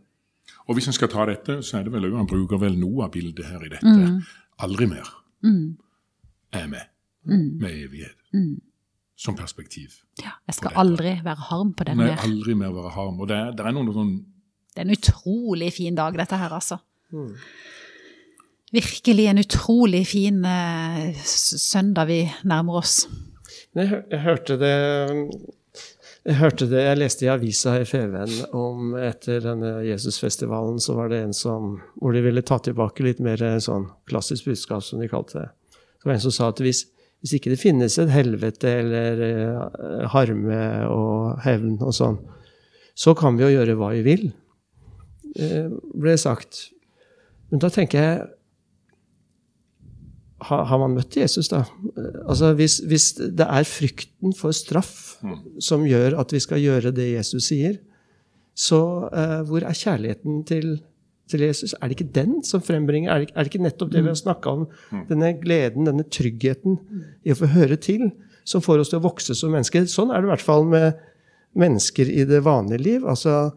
Og 0.68 0.76
hvis 0.76 0.88
en 0.88 0.96
skal 0.96 1.10
ta 1.12 1.26
dette, 1.28 1.58
så 1.64 1.78
er 1.78 1.86
det 1.86 1.92
vel 1.92 2.08
òg 2.08 2.16
Han 2.16 2.28
bruker 2.28 2.60
vel 2.60 2.76
noe 2.80 3.04
av 3.06 3.12
bildet 3.12 3.44
her 3.46 3.62
i 3.64 3.70
dette. 3.76 4.24
Aldri 4.64 4.88
mer 4.88 5.08
Mm. 5.44 5.76
er 6.52 6.66
med. 6.66 6.88
Mm. 7.26 7.58
Med 7.62 7.70
evighet. 7.86 8.16
Mm. 8.34 8.60
Som 9.16 9.36
perspektiv. 9.38 10.00
Ja, 10.20 10.32
jeg 10.48 10.56
skal 10.58 10.74
aldri 10.80 11.12
være 11.24 11.46
harm 11.50 11.70
på 11.78 11.84
den 11.86 11.96
Nei, 12.00 12.08
mer. 12.10 12.22
aldri 12.26 12.54
mer 12.58 12.72
være 12.74 12.90
harm. 12.96 13.20
Og 13.22 13.28
det 13.30 13.36
er, 13.38 13.52
det 13.54 13.64
er 13.66 13.72
noen 13.76 13.92
sånn 13.94 14.14
Det 14.74 14.82
er 14.82 14.88
en 14.88 14.96
utrolig 14.96 15.68
fin 15.76 15.94
dag, 15.94 16.16
dette 16.18 16.36
her, 16.40 16.50
altså. 16.56 16.80
Mm. 17.14 17.30
Virkelig 18.74 19.26
en 19.30 19.38
utrolig 19.38 20.00
fin 20.10 20.40
uh, 20.44 21.12
søndag 21.24 22.08
vi 22.10 22.20
nærmer 22.44 22.80
oss. 22.80 23.04
Jeg, 23.74 23.86
hør- 23.92 24.08
jeg 24.10 24.20
hørte 24.24 24.56
det 24.58 24.72
jeg 26.24 26.38
hørte 26.40 26.66
det, 26.70 26.80
jeg 26.86 26.96
leste 26.98 27.26
i 27.26 27.28
avisa 27.28 27.74
i 27.82 27.84
Feven 27.84 28.30
om 28.56 28.94
etter 28.96 29.42
denne 29.44 29.74
Jesusfestivalen, 29.84 30.78
så 30.80 30.94
var 30.96 31.10
det 31.12 31.18
en 31.20 31.34
som, 31.36 31.74
hvor 32.00 32.14
de 32.16 32.22
ville 32.24 32.40
ta 32.42 32.56
tilbake 32.64 33.04
litt 33.04 33.20
mer 33.20 33.42
sånn 33.60 33.90
klassisk 34.08 34.48
budskap, 34.48 34.80
som 34.86 35.02
de 35.04 35.08
kalte 35.12 35.42
det. 35.42 35.50
Det 36.00 36.08
var 36.08 36.14
en 36.16 36.22
som 36.24 36.32
sa 36.32 36.48
at 36.48 36.62
hvis, 36.64 36.80
hvis 37.24 37.38
ikke 37.38 37.54
det 37.54 37.60
finnes 37.62 37.94
et 37.96 38.10
helvete 38.12 38.68
eller 38.82 39.20
eh, 39.24 40.06
harme 40.12 40.60
og 40.92 41.40
hevn 41.40 41.78
og 41.80 41.94
sånn, 41.96 42.18
så 42.92 43.14
kan 43.16 43.38
vi 43.38 43.46
jo 43.46 43.54
gjøre 43.54 43.76
hva 43.80 43.94
vi 43.94 44.02
vil, 44.04 44.26
eh, 45.40 45.72
ble 45.96 46.18
sagt. 46.20 46.66
Men 47.48 47.64
da 47.64 47.70
tenker 47.72 48.04
jeg 48.04 48.26
har, 50.44 50.76
man 50.76 50.98
møtt 50.98 51.16
Jesus, 51.16 51.48
da? 51.48 51.62
Altså, 52.26 52.52
hvis, 52.58 52.78
hvis 52.84 53.06
det 53.16 53.46
er 53.46 53.64
frykten 53.64 54.34
for 54.36 54.52
straff 54.52 55.16
som 55.62 55.86
gjør 55.88 56.18
at 56.20 56.34
vi 56.34 56.42
skal 56.44 56.60
gjøre 56.60 56.92
det 56.92 57.14
Jesus 57.14 57.48
sier, 57.48 57.78
så 58.54 58.80
uh, 59.08 59.40
hvor 59.48 59.64
er 59.64 59.78
kjærligheten 59.78 60.42
til 60.44 60.76
til 61.30 61.44
Jesus? 61.46 61.74
Er 61.80 61.88
det 61.88 61.96
ikke 61.98 62.12
den 62.14 62.36
som 62.44 62.62
frembringer 62.64 63.12
Er 63.12 63.24
det, 63.24 63.32
er 63.32 63.44
det 63.44 63.52
ikke 63.52 63.64
nettopp 63.64 63.92
det 63.94 64.02
vi 64.04 64.12
har 64.12 64.20
snakka 64.20 64.54
om? 64.58 64.66
Denne 65.08 65.32
gleden, 65.40 65.88
denne 65.88 66.04
tryggheten 66.04 66.78
i 67.24 67.32
å 67.32 67.38
få 67.38 67.50
høre 67.54 67.78
til, 67.80 68.10
som 68.44 68.62
får 68.64 68.82
oss 68.82 68.92
til 68.92 69.00
å 69.00 69.06
vokse 69.06 69.36
som 69.36 69.54
mennesker. 69.54 69.86
Sånn 69.88 70.12
er 70.12 70.20
det 70.20 70.28
i 70.28 70.32
hvert 70.34 70.44
fall 70.44 70.66
med 70.68 71.00
mennesker 71.56 72.10
i 72.10 72.26
det 72.28 72.42
vanlige 72.44 72.82
liv. 72.84 73.06
Altså 73.08 73.54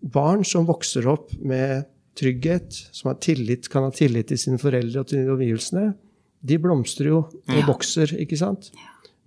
barn 0.00 0.44
som 0.46 0.68
vokser 0.68 1.08
opp 1.10 1.32
med 1.40 1.88
trygghet, 2.18 2.74
som 2.94 3.12
har 3.12 3.18
tillit, 3.22 3.68
kan 3.70 3.86
ha 3.86 3.94
tillit 3.94 4.30
til 4.30 4.40
sine 4.40 4.60
foreldre 4.60 5.02
og 5.02 5.10
til 5.10 5.30
omgivelsene, 5.32 5.92
de 6.38 6.58
blomstrer 6.62 7.10
jo 7.10 7.24
og 7.26 7.60
vokser, 7.66 8.14
ikke 8.22 8.38
sant? 8.38 8.70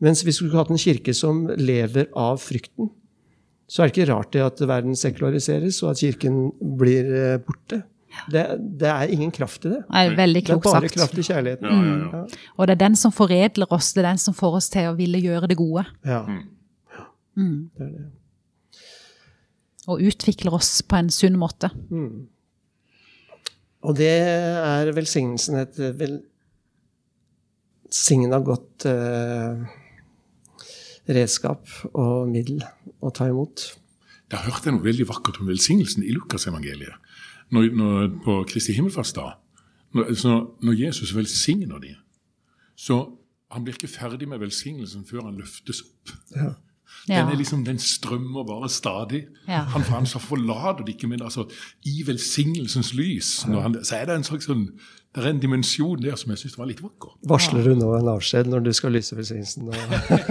Mens 0.01 0.23
hvis 0.23 0.39
vi 0.41 0.47
skulle 0.47 0.63
hatt 0.63 0.71
en 0.73 0.82
kirke 0.82 1.13
som 1.15 1.43
lever 1.60 2.08
av 2.17 2.39
frykten, 2.41 2.89
så 3.71 3.81
er 3.84 3.88
det 3.88 3.93
ikke 3.95 4.10
rart 4.12 4.34
det 4.36 4.41
at 4.43 4.60
verden 4.67 4.95
sekulariseres, 4.99 5.77
og 5.86 5.93
at 5.93 6.01
kirken 6.03 6.41
blir 6.81 7.07
eh, 7.15 7.38
borte. 7.45 7.77
Det, 8.27 8.41
det 8.81 8.89
er 8.91 9.07
ingen 9.15 9.31
kraft 9.31 9.63
i 9.63 9.69
det. 9.71 9.77
Det 9.88 9.99
er 10.01 10.15
veldig 10.17 10.41
Det 10.43 10.51
er 10.51 10.60
bare 10.65 10.81
sagt. 10.84 10.95
kraft 10.97 11.15
i 11.21 11.23
kjærligheten. 11.23 11.69
Ja, 11.71 11.75
ja, 11.88 11.93
ja. 12.12 12.23
Og 12.57 12.67
det 12.67 12.73
er 12.75 12.81
den 12.81 12.97
som 12.99 13.13
foredler 13.15 13.71
oss, 13.71 13.93
det 13.95 14.01
er 14.03 14.10
den 14.10 14.19
som 14.19 14.36
får 14.36 14.57
oss 14.60 14.67
til 14.73 14.89
å 14.89 14.97
ville 14.99 15.21
gjøre 15.23 15.47
det 15.53 15.57
gode. 15.62 15.86
Ja, 16.05 16.25
Mm. 17.39 17.69
det 17.77 17.86
er 17.86 17.91
det. 17.95 18.05
Og 19.88 20.01
utvikler 20.03 20.53
oss 20.53 20.81
på 20.84 20.97
en 20.99 21.07
sunn 21.10 21.38
måte. 21.39 21.69
Og 23.81 23.95
det 23.97 24.12
er 24.12 24.91
velsignelsen 24.93 25.55
et 25.63 25.79
velsigna 27.88 28.39
godt 28.45 28.86
eh, 28.91 29.63
redskap 31.09 31.69
og 31.91 32.29
middel 32.31 32.61
å 33.01 33.11
ta 33.15 33.29
imot. 33.31 33.63
Da 34.31 34.43
hørte 34.45 34.69
jeg 34.69 34.77
noe 34.77 34.85
veldig 34.85 35.07
vakkert 35.09 35.41
om 35.41 35.49
velsignelsen 35.51 36.05
i 36.05 36.13
Lukasevangeliet. 36.15 37.09
Når, 37.51 37.71
når, 37.75 38.11
på 38.23 38.37
Kristi 38.47 38.75
himmelfartsdag. 38.77 39.33
Når, 39.97 40.13
når 40.63 40.77
Jesus 40.79 41.11
velsigner 41.15 41.81
dem, 41.83 41.97
så 42.79 43.03
han 43.51 43.65
blir 43.65 43.75
ikke 43.75 43.91
ferdig 43.91 44.29
med 44.31 44.39
velsignelsen 44.39 45.03
før 45.09 45.27
han 45.27 45.39
løftes 45.41 45.81
opp. 45.83 46.13
Ja. 46.31 46.53
Den, 47.07 47.27
er 47.27 47.35
liksom, 47.35 47.65
den 47.65 47.79
strømmer 47.79 48.43
bare 48.47 48.69
stadig. 48.69 49.25
Ja. 49.47 49.65
Han, 49.73 49.83
for 49.83 49.97
han 49.97 50.07
så 50.07 50.19
forlater 50.19 50.85
det 50.85 50.95
ikke, 50.95 51.07
men 51.11 51.21
altså, 51.21 51.47
i 51.83 52.03
velsignelsens 52.07 52.93
lys 52.93 53.41
når 53.47 53.61
han, 53.61 53.77
så 53.85 53.95
er 53.97 54.07
det 54.07 54.15
en 54.15 54.27
slags 54.27 54.47
sånn, 54.47 54.67
det 55.12 55.26
er 55.26 55.34
en 55.34 55.39
dimensjon 55.43 56.00
der 56.00 56.15
som 56.15 56.32
jeg 56.32 56.39
syns 56.45 56.54
var 56.56 56.69
litt 56.69 56.80
vakker. 56.80 57.17
Varsler 57.28 57.65
du 57.67 57.74
nå 57.76 57.89
en 57.97 58.08
avskjed 58.13 58.47
når 58.47 58.62
du 58.63 58.71
skal 58.71 58.93
lyse 58.95 59.15
velsignelsen? 59.17 59.67
Og, 59.67 59.76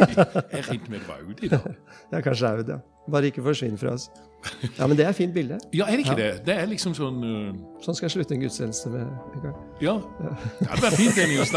Jeg 0.54 0.64
regnet 0.70 0.88
med 0.88 1.02
det 1.02 1.08
var 1.08 1.20
ute 1.26 1.44
i 1.44 1.50
dag. 1.52 1.66
ja, 2.14 2.20
kanskje 2.24 2.48
Audi. 2.48 2.72
ja. 2.72 2.78
Bare 3.10 3.28
ikke 3.28 3.42
forsvinn 3.44 3.76
fra 3.80 3.92
oss. 3.98 4.06
Ja, 4.78 4.86
men 4.86 4.96
det 4.96 5.04
er 5.04 5.10
et 5.10 5.18
fint 5.18 5.34
bilde. 5.34 5.58
Ja, 5.76 5.84
er 5.84 6.00
det 6.00 6.06
ikke 6.06 6.16
det? 6.16 6.30
Det 6.46 6.56
er 6.56 6.68
liksom 6.70 6.94
sånn 6.96 7.20
uh... 7.20 7.52
Sånn 7.84 7.96
skal 7.98 8.06
jeg 8.08 8.14
slutte 8.14 8.36
en 8.38 8.40
gudstjeneste 8.44 8.92
med. 8.94 9.12
Ikke? 9.36 9.52
Ja. 9.84 9.96
Det 10.60 10.68
hadde 10.70 10.82
vært 10.86 10.98
fint, 11.00 11.16
det, 11.18 11.28
Niels. 11.28 11.52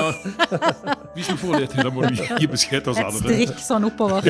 Hvis 1.15 1.31
du 1.31 1.39
får 1.39 1.59
det 1.61 1.69
til, 1.71 1.83
da 1.87 1.93
må 1.95 2.03
du 2.03 2.23
gi 2.41 2.49
beskjed 2.51 2.83
til 2.83 2.91
oss 2.91 3.03
Et 3.05 3.19
strikk 3.21 3.59
sånn 3.63 3.87
oppover. 3.87 4.27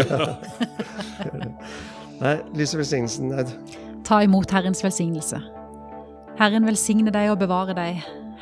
Nei, 2.22 2.36
lyse 2.60 2.78
velsignelsen, 2.78 3.34
Aud. 3.42 3.56
Ta 4.06 4.22
imot 4.26 4.54
Herrens 4.54 4.84
velsignelse. 4.86 5.42
Herren 6.38 6.70
velsigne 6.70 7.14
deg 7.14 7.34
og 7.34 7.42
bevare 7.42 7.74
deg. 7.78 8.04